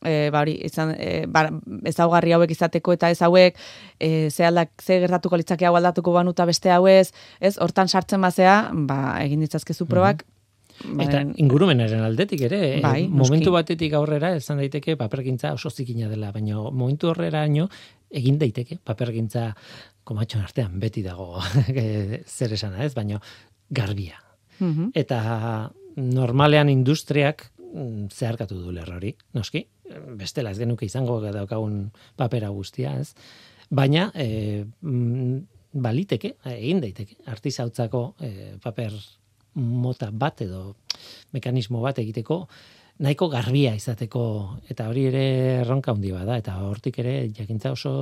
[0.00, 1.42] E, ba, izan, e, ba,
[1.84, 3.58] ezaugarri hauek izateko eta ez hauek
[4.00, 8.70] e, ze, aldak, ze gertatuko litzake hau aldatuko banuta beste hauez, ez, hortan sartzen bazea,
[8.88, 11.02] ba, egin ditzazkezu probak, mhm.
[11.04, 16.56] Eta ingurumenaren aldetik ere, bai, momentu batetik aurrera, esan daiteke papergintza oso zikina dela, baina
[16.70, 19.50] momentu horrera egin daiteke papergintza
[20.10, 21.38] komatxon artean beti dago
[22.36, 23.20] zer esana ez, baina
[23.70, 24.18] garbia.
[24.58, 24.90] Mhm.
[24.98, 25.20] Eta
[25.96, 29.64] normalean industriak mm, zeharkatu du lerrori, noski,
[30.18, 33.14] bestela ez genuke izango daukagun papera guztia, ez?
[33.70, 34.64] Baina, e,
[35.72, 38.30] baliteke, egin daiteke, artizautzako e,
[38.62, 38.96] paper
[39.54, 40.74] mota bat edo
[41.34, 42.42] mekanismo bat egiteko,
[43.00, 44.24] nahiko garbia izateko,
[44.70, 45.24] eta hori ere
[45.62, 47.92] erronka handi bada, eta hortik ere jakintza oso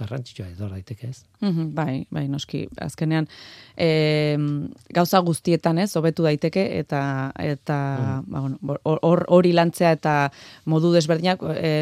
[0.00, 1.22] garrantzitsua edo daiteke ez.
[1.44, 3.28] Mm bai, bai, noski, azkenean
[3.76, 4.36] e,
[4.96, 7.02] gauza guztietan ez, hobetu daiteke, eta
[7.44, 8.24] eta mm.
[8.32, 10.14] ba, bueno, hor, hori lantzea eta
[10.70, 11.72] modu desberdinak e,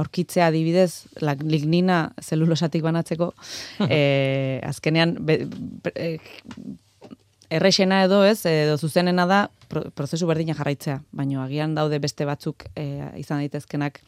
[0.00, 1.06] aurkitzea adibidez,
[1.44, 3.32] lignina zelulosatik banatzeko,
[3.88, 5.40] e, azkenean be,
[5.94, 6.16] e,
[7.50, 12.86] errexena edo ez, edo zuzenena da prozesu berdina jarraitzea, baina agian daude beste batzuk e,
[13.20, 14.00] izan daitezkenak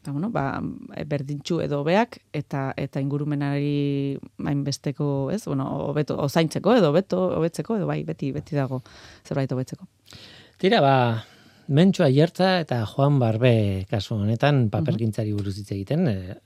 [0.00, 0.60] eta bueno, ba,
[1.06, 5.44] berdintxu edo beak eta eta ingurumenari main besteko, ez?
[5.46, 8.82] Bueno, hobeto ozaintzeko edo beto hobetzeko edo bai, beti beti dago
[9.26, 9.88] zerbait hobetzeko.
[10.58, 10.94] Tira, ba,
[11.68, 16.36] Mentxo Aiertza eta Juan Barbe kasu honetan papergintzari buruz hitz egiten, e,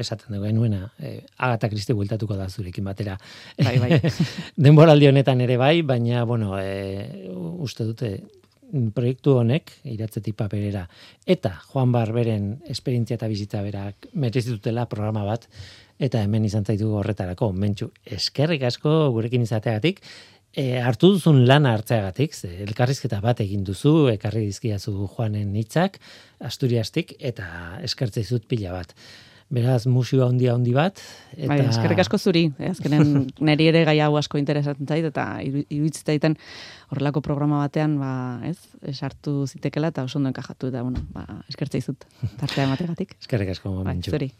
[0.00, 3.18] esaten dugu genuena, e, Agata Kristi bueltatuko da zurekin batera.
[3.58, 3.98] Bai, bai.
[4.64, 8.14] Denboraldi honetan ere bai, baina bueno, e, uste dute
[8.94, 10.86] proiektu honek, iratzetik paperera,
[11.26, 15.48] eta Juan Barberen esperientzia eta bizitza berak merezitutela programa bat,
[16.02, 20.00] eta hemen izan zaitu horretarako, mentxu, eskerrik asko gurekin izateagatik,
[20.56, 25.98] e, hartu duzun lana hartzeagatik, ze, elkarrizketa bat egin duzu, ekarri dizkiazu Juanen hitzak
[26.40, 28.96] Asturiastik, eta eskertzei zut pila bat.
[29.52, 31.00] Beraz, musio handi handi bat.
[31.34, 31.50] Eta...
[31.50, 32.46] Bai, eskerrik asko zuri.
[32.56, 32.70] Eh?
[32.72, 36.38] Azkenen neri ere gai hau asko interesatzen zait, eta iruditzen
[36.92, 38.56] horrelako programa batean, ba, ez,
[38.88, 42.08] esartu zitekela eta oso ondo enkajatu, eta, bueno, ba, eskertzei zut,
[42.40, 43.16] tartea emategatik.
[43.22, 44.32] eskerrik asko, bai, zuri.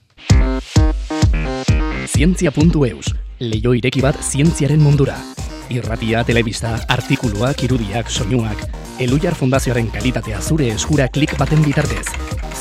[2.08, 3.12] Zientzia.eus,
[3.44, 5.20] leio ireki bat zientziaren mundura.
[5.72, 8.60] Irratia, telebista, artikuluak, irudiak, soinuak,
[9.00, 12.04] Elujar Fundazioaren kalitatea zure eskura klik baten bitartez.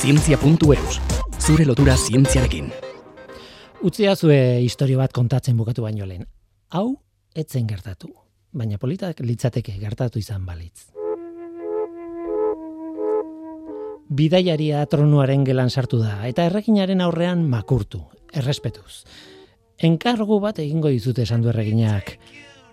[0.00, 0.94] Zientzia.eus,
[1.36, 2.70] zure lotura zientziarekin.
[3.84, 6.24] Utzia zue historio bat kontatzen bukatu baino lehen.
[6.70, 6.96] Hau,
[7.36, 8.08] etzen gertatu.
[8.52, 10.88] Baina politak litzateke gertatu izan balitz.
[14.08, 19.04] Bidaiaria tronuaren gelan sartu da, eta erreginaren aurrean makurtu, errespetuz.
[19.76, 22.16] Enkargu bat egingo dizute esan du erreginak.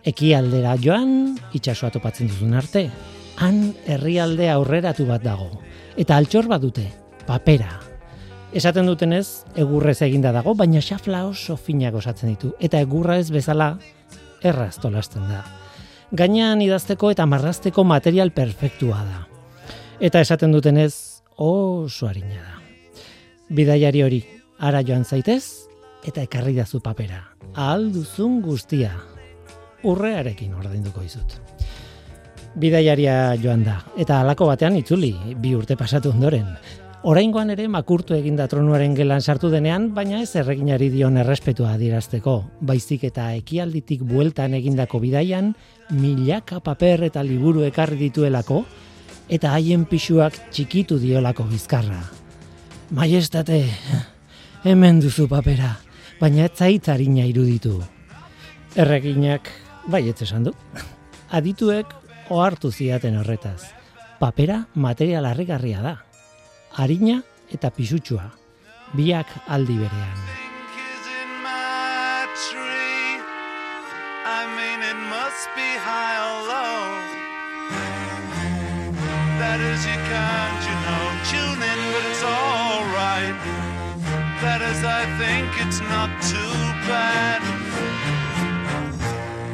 [0.07, 2.87] Ekialdera joan, itxasua topatzen duzun arte,
[3.37, 5.51] han herrialde aurreratu bat dago.
[5.99, 6.87] Eta altxor bat dute,
[7.27, 7.79] papera,
[8.49, 12.55] Esaten dutenez, egurrez eginda dago, baina xafla oso finak osatzen ditu.
[12.59, 13.75] Eta egurra ez bezala,
[14.41, 15.43] erraz tolasten da.
[16.17, 19.19] Gainean idazteko eta marrazteko material perfektua da.
[20.01, 22.57] Eta esaten dutenez, oso harina da.
[23.53, 24.23] Bidaiari hori,
[24.57, 25.69] ara joan zaitez,
[26.01, 27.27] eta ekarri dazu papera.
[27.53, 28.95] Ahal duzun guztia.
[29.83, 31.37] Urrearekin ordainduko izut.
[32.59, 36.47] Bidaiaria joan da, eta halako batean itzuli, bi urte pasatu ondoren.
[37.07, 42.33] Oraingoan ere makurtu eginda tronuaren gelan sartu denean, baina ez erreginari dion errespetua adierazteko.
[42.59, 45.53] Baizik eta ekialditik bueltan egindako bidaian,
[45.95, 48.65] milaka paper eta liburu ekarri dituelako,
[49.29, 52.01] eta haien pisuak txikitu diolako bizkarra.
[52.91, 53.61] Maiestate,
[54.67, 55.77] hemen duzu papera,
[56.19, 57.77] baina ez zaitzarina iruditu.
[58.75, 59.47] Erreginak,
[59.89, 60.53] bai esan du.
[61.29, 61.91] Adituek
[62.29, 63.73] ohartu ziaten horretaz.
[64.19, 65.95] Papera material harrigarria da
[66.77, 68.29] harina eta pisutsua,
[68.93, 70.19] biak aldi berean.
[79.39, 83.35] That is you can't, you know, tune in, but it's all right.
[84.41, 86.53] That is, I think it's not too
[86.87, 87.58] bad.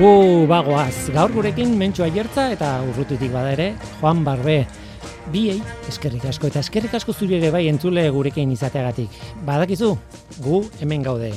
[0.00, 3.66] Gu bagoaz, gaur gurekin mentxua jertza eta urrututik bada ere,
[4.00, 4.62] Juan Barbe.
[5.28, 5.58] Biei,
[5.90, 9.18] eskerrik asko eta eskerrik asko zuri ere bai entzule gurekin izateagatik.
[9.44, 9.90] Badakizu,
[10.40, 11.34] gu hemen gaude.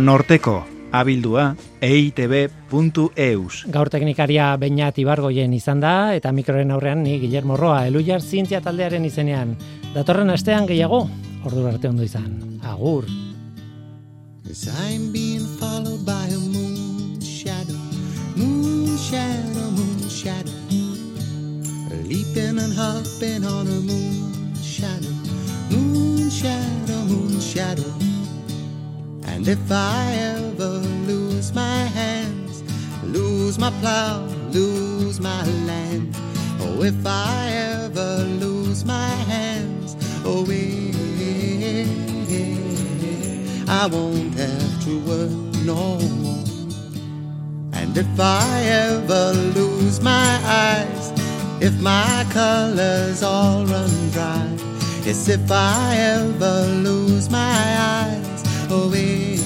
[0.00, 0.62] Norteko,
[0.96, 1.50] abildua
[1.84, 3.60] eitb.eus.
[3.76, 9.04] Gaur teknikaria Beñat Ibargoien izan da eta mikroren aurrean ni Guillermo Roa, Elujar Zientzia taldearen
[9.04, 9.58] izenean.
[9.92, 11.04] Datorren astean gehiago,
[11.44, 12.32] ordu arte ondo izan.
[12.64, 13.04] Agur.
[14.48, 15.12] As I'm
[19.10, 20.50] shadow, moon shadow,
[22.02, 25.14] leaping and hopping on a moon shadow,
[25.70, 27.92] moon shadow, moon shadow.
[29.30, 32.64] And if I ever lose my hands,
[33.04, 36.12] lose my plow, lose my land,
[36.62, 40.90] oh, if I ever lose my hands, oh, eh,
[41.20, 41.86] eh,
[42.28, 42.48] eh,
[43.10, 46.35] eh I won't have to work no more.
[47.98, 51.12] If I ever lose my eyes,
[51.62, 54.46] if my colors all run dry,
[55.02, 57.38] yes, if I ever lose my
[57.78, 59.38] eyes, oh, eh,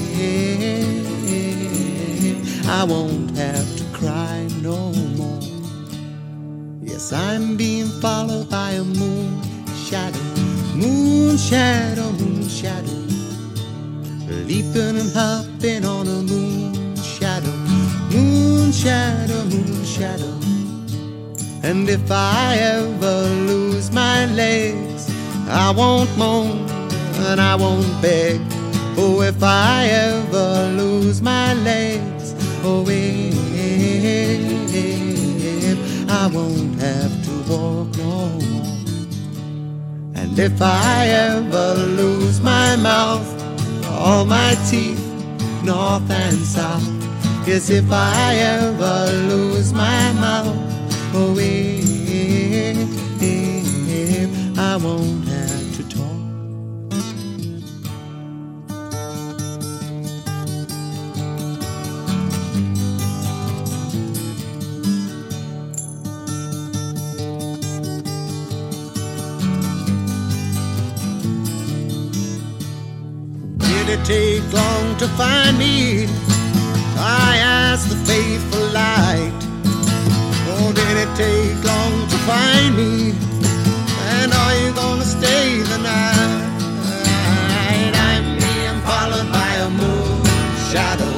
[2.67, 5.43] I won't have to cry no more.
[6.83, 9.41] Yes, I'm being followed by a moon
[9.87, 10.19] shadow,
[10.75, 12.99] moon shadow, moon shadow,
[14.49, 16.40] leaping and hopping on a moon
[18.81, 20.35] shadow, moon shadow.
[21.63, 25.11] And if I ever lose my legs,
[25.49, 26.67] I won't moan
[27.29, 28.41] and I won't beg.
[28.97, 33.31] Oh, if I ever lose my legs, oh, if
[36.11, 38.79] I won't have to walk no more.
[40.15, 43.29] And if I ever lose my mouth,
[43.91, 45.05] all my teeth,
[45.65, 47.00] north and south,
[47.43, 50.57] 'Cause if I ever lose my mouth
[51.15, 52.77] away,
[54.57, 56.21] I won't have to talk.
[73.59, 76.07] Did it take long to find me?
[77.03, 79.33] I asked the faithful light.
[80.53, 83.15] Oh, did it take long to find me?
[84.17, 86.49] And are you gonna stay the night?
[88.07, 90.25] I'm being followed by a moon
[90.71, 91.13] shadow,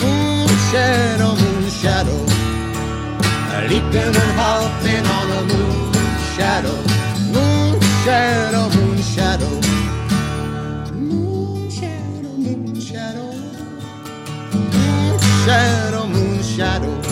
[0.00, 2.20] moon shadow, moon shadow,
[3.68, 5.92] leaping and hopping on a moon
[6.34, 6.76] shadow,
[7.34, 9.65] moon shadow, moon shadow,
[15.46, 17.05] shadow, moon shadow,